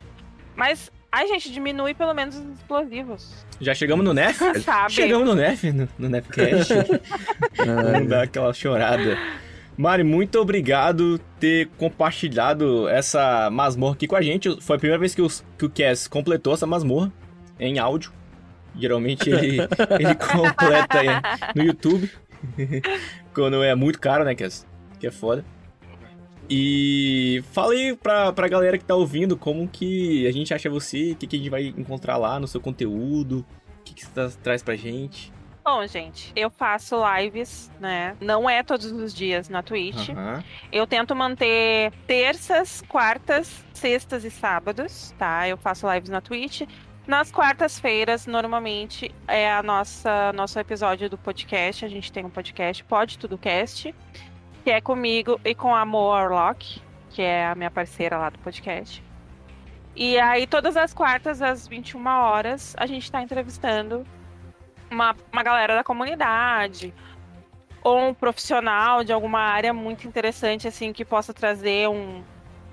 [0.55, 3.45] Mas Ai, gente, diminui pelo menos os explosivos.
[3.61, 4.39] Já chegamos no Nef?
[4.65, 4.91] Sabe?
[4.91, 6.73] Chegamos no Nef, no, no Nefcast.
[7.55, 9.15] Vamos dar aquela chorada.
[9.77, 14.59] Mari, muito obrigado ter compartilhado essa masmorra aqui com a gente.
[14.59, 17.13] Foi a primeira vez que, os, que o Cass completou essa masmorra
[17.59, 18.11] em áudio.
[18.75, 19.59] Geralmente ele,
[19.99, 21.21] ele completa
[21.53, 22.09] no YouTube.
[23.35, 24.65] Quando é muito caro, né, Cass?
[24.99, 25.45] Que é foda.
[26.49, 31.11] E fala aí pra, pra galera que tá ouvindo como que a gente acha você,
[31.11, 33.45] o que, que a gente vai encontrar lá no seu conteúdo,
[33.79, 35.31] o que, que você tá, traz pra gente.
[35.63, 38.17] Bom, gente, eu faço lives, né?
[38.19, 40.09] Não é todos os dias na Twitch.
[40.09, 40.43] Uhum.
[40.69, 45.47] Eu tento manter terças, quartas, sextas e sábados, tá?
[45.47, 46.63] Eu faço lives na Twitch.
[47.07, 51.85] Nas quartas-feiras, normalmente, é a nossa nosso episódio do podcast.
[51.85, 53.93] A gente tem um podcast, Pode Tudo Cast
[54.63, 58.39] que é comigo e com a Mo Orlock, que é a minha parceira lá do
[58.39, 59.03] podcast.
[59.95, 64.05] E aí, todas as quartas, às 21 horas, a gente está entrevistando
[64.89, 66.93] uma, uma galera da comunidade
[67.83, 72.23] ou um profissional de alguma área muito interessante, assim, que possa trazer um,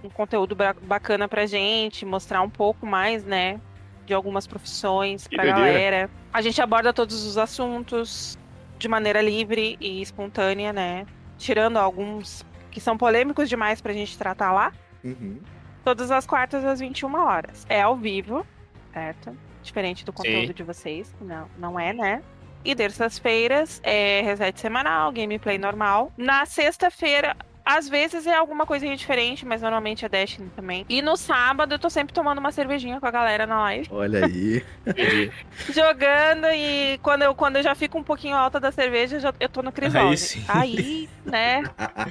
[0.05, 3.61] um conteúdo bacana pra gente, mostrar um pouco mais, né,
[4.07, 6.09] de algumas profissões pra galera.
[6.33, 8.39] A gente aborda todos os assuntos
[8.79, 11.07] de maneira livre e espontânea, né?
[11.41, 14.73] Tirando alguns que são polêmicos demais pra gente tratar lá.
[15.03, 15.41] Uhum.
[15.83, 17.67] Todas as quartas às 21 horas.
[17.69, 18.47] É ao vivo,
[18.93, 19.37] certo?
[19.63, 20.53] Diferente do conteúdo Sim.
[20.53, 21.15] de vocês.
[21.21, 22.23] Não, não é, né?
[22.63, 26.13] E terças-feiras é reset semanal, gameplay normal.
[26.17, 27.35] Na sexta-feira,
[27.77, 30.85] às vezes é alguma coisinha diferente, mas normalmente é Destiny também.
[30.89, 33.89] E no sábado eu tô sempre tomando uma cervejinha com a galera na live.
[33.93, 34.63] Olha aí.
[35.73, 39.35] Jogando e quando eu, quando eu já fico um pouquinho alta da cerveja, eu, já,
[39.39, 40.09] eu tô no crisol.
[40.09, 40.45] Aí, sim.
[40.49, 41.63] aí, né?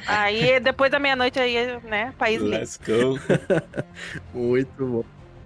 [0.07, 2.13] Aí depois da meia-noite aí, né?
[2.17, 3.19] País Let's go.
[4.33, 5.03] Muito bom.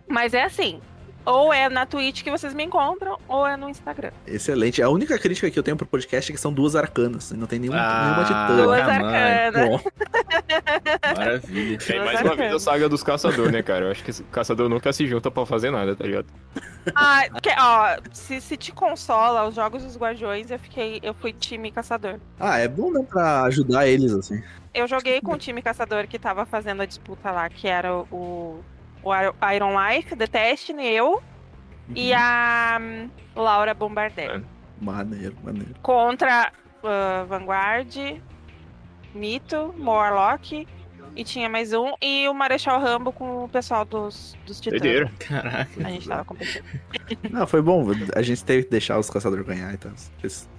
[0.08, 0.80] Mas é assim,
[1.26, 4.12] ou é na Twitch que vocês me encontram, ou é no Instagram.
[4.26, 4.82] Excelente.
[4.82, 7.32] A única crítica que eu tenho pro podcast é que são duas arcanas.
[7.32, 8.64] Não tem nenhuma, ah, nenhuma titã.
[8.64, 9.84] Duas arcanas.
[11.18, 11.78] Maravilha.
[11.78, 13.86] Tem mais uma vez a saga dos caçadores, né, cara?
[13.86, 16.28] Eu acho que o caçador nunca se junta pra fazer nada, tá ligado?
[16.96, 21.00] Ah, que, ó, se, se te consola os jogos dos guardiões, eu fiquei.
[21.02, 22.20] Eu fui time caçador.
[22.40, 24.42] Ah, é bom, né, pra ajudar eles, assim.
[24.74, 28.08] Eu joguei com o time caçador que tava fazendo a disputa lá, que era o
[28.12, 28.64] o
[29.56, 31.22] Iron Life, The Destiny, eu uhum.
[31.96, 32.80] e a
[33.36, 34.44] Laura Bombardelli.
[34.44, 34.54] É.
[34.82, 35.76] Maneiro, maneiro.
[35.82, 36.52] Contra
[36.84, 37.96] uh, Vanguard,
[39.14, 40.68] Mito, Morlock
[41.16, 41.94] e tinha mais um.
[42.02, 44.82] E o Marechal Rambo com o pessoal dos, dos Titãs.
[44.82, 45.12] Doideira.
[45.20, 45.70] Caraca.
[45.86, 46.66] A gente tava competindo.
[47.30, 47.86] Não, foi bom.
[48.16, 49.92] A gente teve que deixar os caçadores ganhar, então.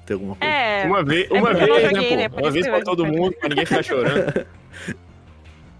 [0.06, 0.54] Tem alguma coisa.
[0.54, 0.86] É.
[0.86, 2.38] Uma vez, uma é vez, joguei, né, pô?
[2.38, 4.46] Uma vez pra todo mundo, pra ninguém ficar chorando.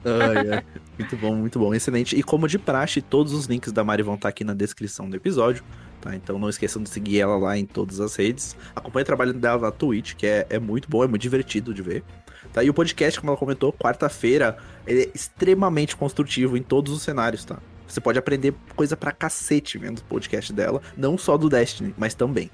[0.04, 0.64] Ai, ai.
[0.98, 2.16] Muito bom, muito bom, excelente.
[2.16, 5.16] E como de praxe, todos os links da Mari vão estar aqui na descrição do
[5.16, 5.64] episódio,
[6.00, 6.14] tá?
[6.14, 8.56] Então não esqueçam de seguir ela lá em todas as redes.
[8.76, 11.82] Acompanhe o trabalho dela na Twitch, que é, é muito bom, é muito divertido de
[11.82, 12.04] ver.
[12.52, 12.62] Tá?
[12.62, 17.44] E o podcast, como ela comentou, quarta-feira, ele é extremamente construtivo em todos os cenários,
[17.44, 17.58] tá?
[17.86, 22.14] Você pode aprender coisa pra cacete vendo o podcast dela, não só do Destiny, mas
[22.14, 22.50] também.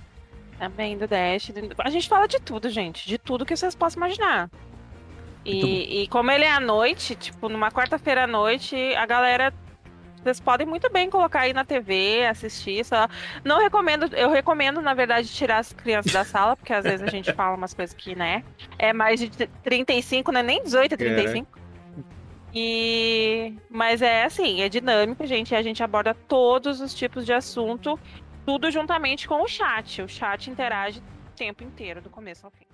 [0.59, 1.71] Também do Destiny.
[1.79, 3.07] A gente fala de tudo, gente.
[3.07, 4.51] De tudo que vocês possam imaginar.
[5.45, 9.53] E, e, como ele é à noite, tipo, numa quarta-feira à noite, a galera.
[10.23, 12.85] Vocês podem muito bem colocar aí na TV, assistir.
[12.85, 13.09] Só...
[13.43, 17.11] Não recomendo, eu recomendo, na verdade, tirar as crianças da sala, porque às vezes a
[17.11, 18.45] gente fala umas coisas que, né?
[18.79, 21.59] É mais de 35, não é nem 18, é 35.
[22.53, 27.33] E mas é assim, é dinâmico, gente, e a gente aborda todos os tipos de
[27.33, 27.99] assunto,
[28.45, 30.03] tudo juntamente com o chat.
[30.03, 32.67] O chat interage o tempo inteiro, do começo ao fim.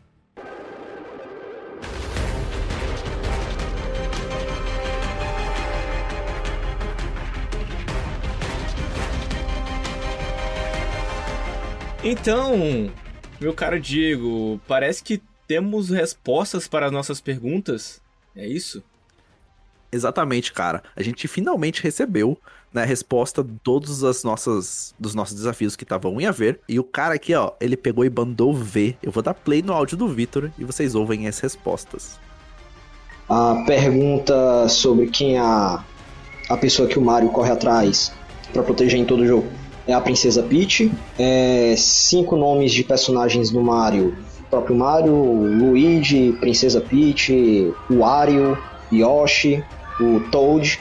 [12.04, 12.90] Então,
[13.40, 18.00] meu caro Diego, parece que temos respostas para as nossas perguntas.
[18.34, 18.82] É isso?
[19.90, 20.82] Exatamente, cara.
[20.94, 22.38] A gente finalmente recebeu
[22.72, 26.60] né, a resposta de todos as nossas, dos nossos desafios que estavam em haver.
[26.68, 28.98] E o cara aqui, ó, ele pegou e mandou ver.
[29.02, 32.18] Eu vou dar play no áudio do Vitor e vocês ouvem as respostas.
[33.28, 35.84] A pergunta sobre quem é a,
[36.48, 38.12] a pessoa que o Mario corre atrás
[38.52, 40.90] para proteger em todo o jogo é a Princesa Peach.
[41.18, 48.58] É, cinco nomes de personagens do Mario: o próprio Mario, Luigi, Princesa Peach, Wario,
[48.92, 49.62] Yoshi,
[50.00, 50.80] o Toad.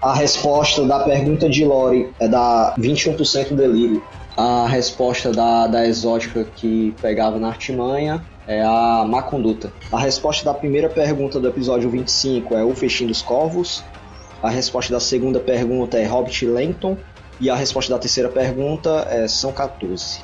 [0.00, 4.02] A resposta da pergunta de Lori é da 21% delírio.
[4.36, 9.72] A resposta da, da exótica que pegava na artimanha é a má conduta.
[9.90, 13.82] A resposta da primeira pergunta do episódio 25 é o Festim dos Corvos.
[14.42, 16.98] A resposta da segunda pergunta é Hobbit Langton.
[17.40, 20.20] E a resposta da terceira pergunta é são 14.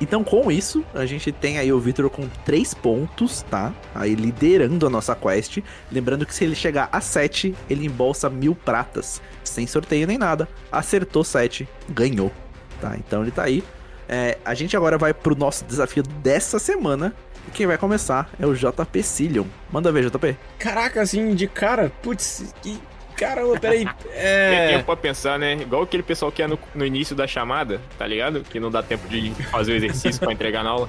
[0.00, 3.72] Então, com isso, a gente tem aí o Victor com 3 pontos, tá?
[3.94, 5.58] Aí liderando a nossa quest.
[5.90, 9.22] Lembrando que se ele chegar a 7, ele embolsa mil pratas.
[9.42, 10.46] Sem sorteio nem nada.
[10.70, 12.30] Acertou 7, ganhou.
[12.78, 12.94] Tá?
[12.96, 13.64] Então ele tá aí.
[14.06, 17.14] É, a gente agora vai pro nosso desafio dessa semana.
[17.48, 19.46] E quem vai começar é o JP Cillion.
[19.70, 20.36] Manda ver, JP.
[20.58, 22.78] Caraca, assim, de cara, putz, que.
[23.16, 23.84] Caramba, peraí.
[23.84, 24.68] Tem É.
[24.72, 25.54] tempo pra pensar, né?
[25.54, 28.42] Igual aquele pessoal que é no, no início da chamada, tá ligado?
[28.42, 30.88] Que não dá tempo de fazer o exercício pra entregar na aula.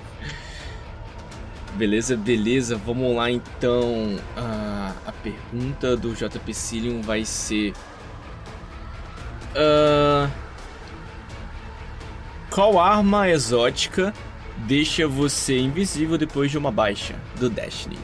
[1.76, 2.76] Beleza, beleza.
[2.76, 4.18] Vamos lá então.
[4.36, 7.74] Ah, a pergunta do JP Cillium vai ser.
[9.56, 10.28] Ah,
[12.50, 14.14] qual arma exótica
[14.58, 17.98] deixa você invisível depois de uma baixa do Destiny?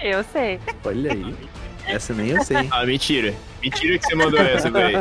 [0.00, 0.60] Eu sei.
[0.84, 1.34] Olha aí.
[1.86, 2.68] Essa nem eu sei.
[2.70, 3.34] Ah, mentira.
[3.62, 4.94] Mentira que você mandou essa, sei.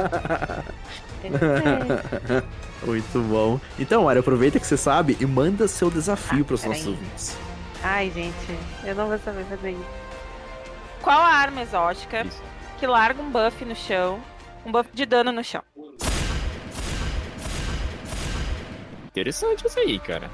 [2.86, 3.60] Muito bom.
[3.80, 6.78] Então, Mário, aproveita que você sabe e manda seu desafio Ah, pros peraí.
[6.78, 7.38] nossos ouvintes.
[7.82, 10.04] Ai, gente, eu não vou saber fazer isso.
[11.02, 12.42] Qual a arma exótica Isso.
[12.80, 14.20] que larga um buff no chão,
[14.66, 15.62] um buff de dano no chão?
[19.08, 20.30] Interessante isso aí, cara.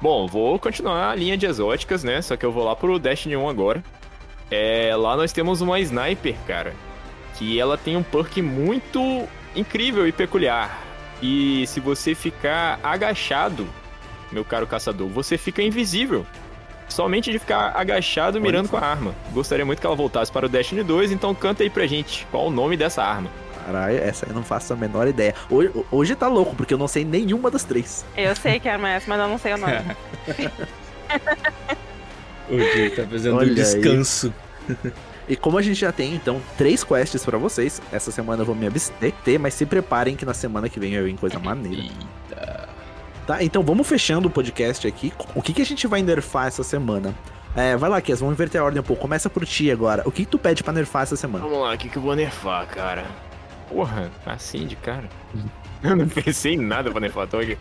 [0.00, 2.20] Bom, vou continuar a linha de exóticas, né?
[2.22, 3.82] Só que eu vou lá pro Destiny 1 agora.
[4.54, 6.74] É, lá nós temos uma Sniper, cara.
[7.36, 9.26] Que ela tem um perk muito
[9.56, 10.78] incrível e peculiar.
[11.22, 13.66] E se você ficar agachado,
[14.30, 16.26] meu caro caçador, você fica invisível.
[16.86, 19.14] Somente de ficar agachado mirando com a arma.
[19.32, 22.48] Gostaria muito que ela voltasse para o Destiny 2, então canta aí pra gente qual
[22.48, 23.30] o nome dessa arma.
[23.64, 25.34] Caralho, essa eu não faço a menor ideia.
[25.48, 28.04] Hoje, hoje tá louco, porque eu não sei nenhuma das três.
[28.14, 29.72] Eu sei que arma é essa, mas eu não sei o nome.
[32.48, 33.54] O Diego tá fazendo Olha um aí.
[33.54, 34.32] descanso.
[35.28, 38.54] E como a gente já tem, então, três quests pra vocês, essa semana eu vou
[38.54, 41.82] me abster, mas se preparem que na semana que vem vai vir coisa maneira.
[41.82, 42.68] Eita.
[43.26, 45.12] Tá, então vamos fechando o podcast aqui.
[45.34, 47.14] O que, que a gente vai nerfar essa semana?
[47.54, 49.00] É, vai lá, Kias, vamos inverter a ordem um pouco.
[49.02, 50.02] Começa por ti agora.
[50.04, 51.44] O que, que tu pede pra nerfar essa semana?
[51.44, 53.04] Vamos lá, o que, que eu vou nerfar, cara?
[53.68, 55.08] Porra, assim de cara.
[55.82, 57.58] Eu não pensei em nada pra nerfar, tô aqui.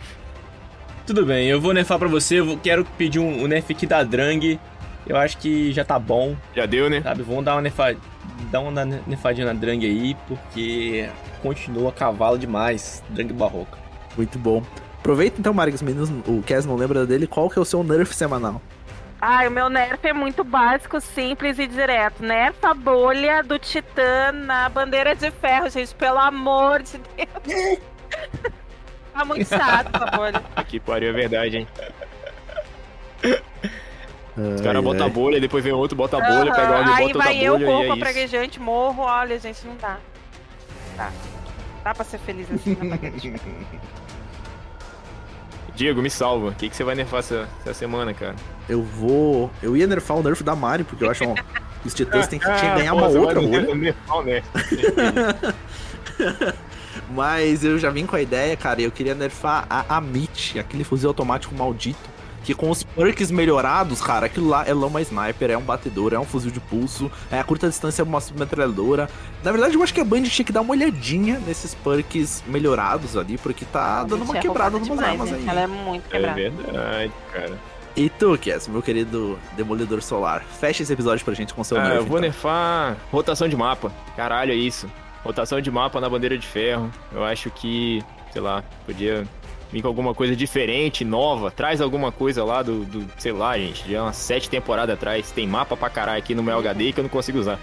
[1.07, 2.39] Tudo bem, eu vou nerfar pra você.
[2.39, 4.59] Eu quero pedir um, um nerf aqui da Drang.
[5.05, 7.01] Eu acho que já tá bom, Já deu, né?
[7.01, 7.23] sabe?
[7.23, 7.95] Vamos dar uma, nerfa...
[8.51, 11.09] dar uma nerfadinha na Drang aí, porque
[11.41, 13.03] continua cavalo demais.
[13.09, 13.77] Drang barroca.
[14.15, 14.63] Muito bom.
[14.99, 17.25] Aproveita então, Mário, que os meninos, o Kes não lembra dele.
[17.25, 18.61] Qual que é o seu nerf semanal?
[19.19, 22.23] Ai, o meu nerf é muito básico, simples e direto.
[22.23, 27.79] Nerf a bolha do Titã na bandeira de ferro, gente, pelo amor de Deus.
[29.13, 30.43] tá muito chato essa bolha.
[30.55, 31.67] Aqui pariu, é verdade, hein?
[34.37, 36.93] Os caras botam a bolha, depois vem outro, bota a bolha, pega Aham, óleo, Aí
[36.93, 39.03] bota outra vai eu, bolha corpo, a é praguejante, morro.
[39.03, 39.97] Olha, gente, não dá.
[40.95, 41.11] Dá.
[41.83, 42.97] Dá pra ser feliz assim na.
[45.75, 46.49] Diego, me salva.
[46.49, 48.35] O que, que você vai nerfar essa, essa semana, cara?
[48.69, 49.49] Eu vou.
[49.63, 51.33] Eu ia nerfar o nerf da Mari, porque eu acho um-
[51.81, 53.73] que os titãs têm que que ganhar uma outra bolha.
[53.75, 54.47] nerfar o nerf.
[57.09, 60.83] Mas eu já vim com a ideia, cara, e eu queria nerfar a Amit, aquele
[60.83, 62.10] fuzil automático maldito.
[62.43, 66.19] Que com os perks melhorados, cara, aquilo lá é uma sniper, é um batedor, é
[66.19, 69.07] um fuzil de pulso, é a curta distância, é uma submetralhadora.
[69.43, 73.15] Na verdade, eu acho que a Band tinha que dar uma olhadinha nesses perks melhorados
[73.15, 75.41] ali, porque tá dando uma é quebrada numas demais, armas gente.
[75.41, 75.47] aí.
[75.49, 76.35] Ela é muito É quebrada.
[76.49, 77.59] verdade, cara.
[77.95, 81.83] E tu, Cass, meu querido Demolidor Solar, fecha esse episódio pra gente com seu Ah,
[81.83, 82.21] nerf, eu vou então.
[82.21, 83.91] nerfar rotação de mapa.
[84.15, 84.89] Caralho, é isso.
[85.23, 86.89] Rotação de mapa na bandeira de ferro.
[87.11, 89.27] Eu acho que, sei lá, podia
[89.71, 91.49] vir com alguma coisa diferente, nova.
[91.51, 95.31] Traz alguma coisa lá do, do sei lá, gente, de umas sete temporadas atrás.
[95.31, 97.59] Tem mapa pra caralho aqui no meu HD que eu não consigo usar.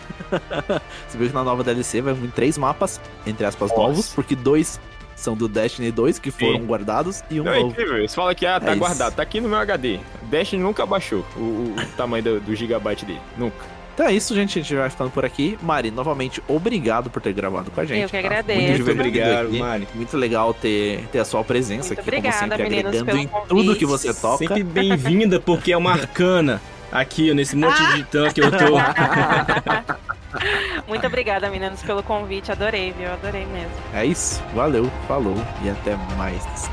[1.09, 3.83] Você viu que na nova DLC vai vir três mapas, entre aspas, Nossa.
[3.83, 4.81] novos, porque dois
[5.17, 6.67] são do Destiny 2, que foram Sim.
[6.67, 7.71] guardados, e um Não, é novo.
[7.73, 8.07] incrível.
[8.09, 8.79] Você fala que ah, tá É isso.
[8.79, 9.99] guardado, tá aqui no meu HD.
[10.23, 13.21] Destiny nunca baixou o, o- o tamanho do, do gigabyte dele.
[13.37, 13.78] Nunca.
[13.99, 14.57] Então é isso, gente.
[14.57, 15.59] A gente vai ficando por aqui.
[15.61, 18.03] Mari, novamente, obrigado por ter gravado com a gente.
[18.03, 18.19] Eu que tá?
[18.21, 18.61] agradeço.
[18.61, 19.59] Muito Muito obrigado, aqui.
[19.59, 19.89] Mari.
[19.93, 23.27] Muito legal ter, ter a sua presença Muito aqui, como obrigada, sempre, meninos, agregando em
[23.27, 23.49] convite.
[23.49, 24.39] tudo que você toca.
[24.39, 26.63] Sempre bem-vinda, porque é uma arcana.
[26.93, 28.77] Aqui, nesse monte de tanque que eu tô.
[30.87, 32.53] Muito obrigada, meninos, pelo convite.
[32.53, 33.13] Adorei, viu?
[33.13, 33.73] Adorei mesmo.
[33.93, 34.41] É isso.
[34.55, 35.35] Valeu, falou
[35.65, 36.71] e até mais.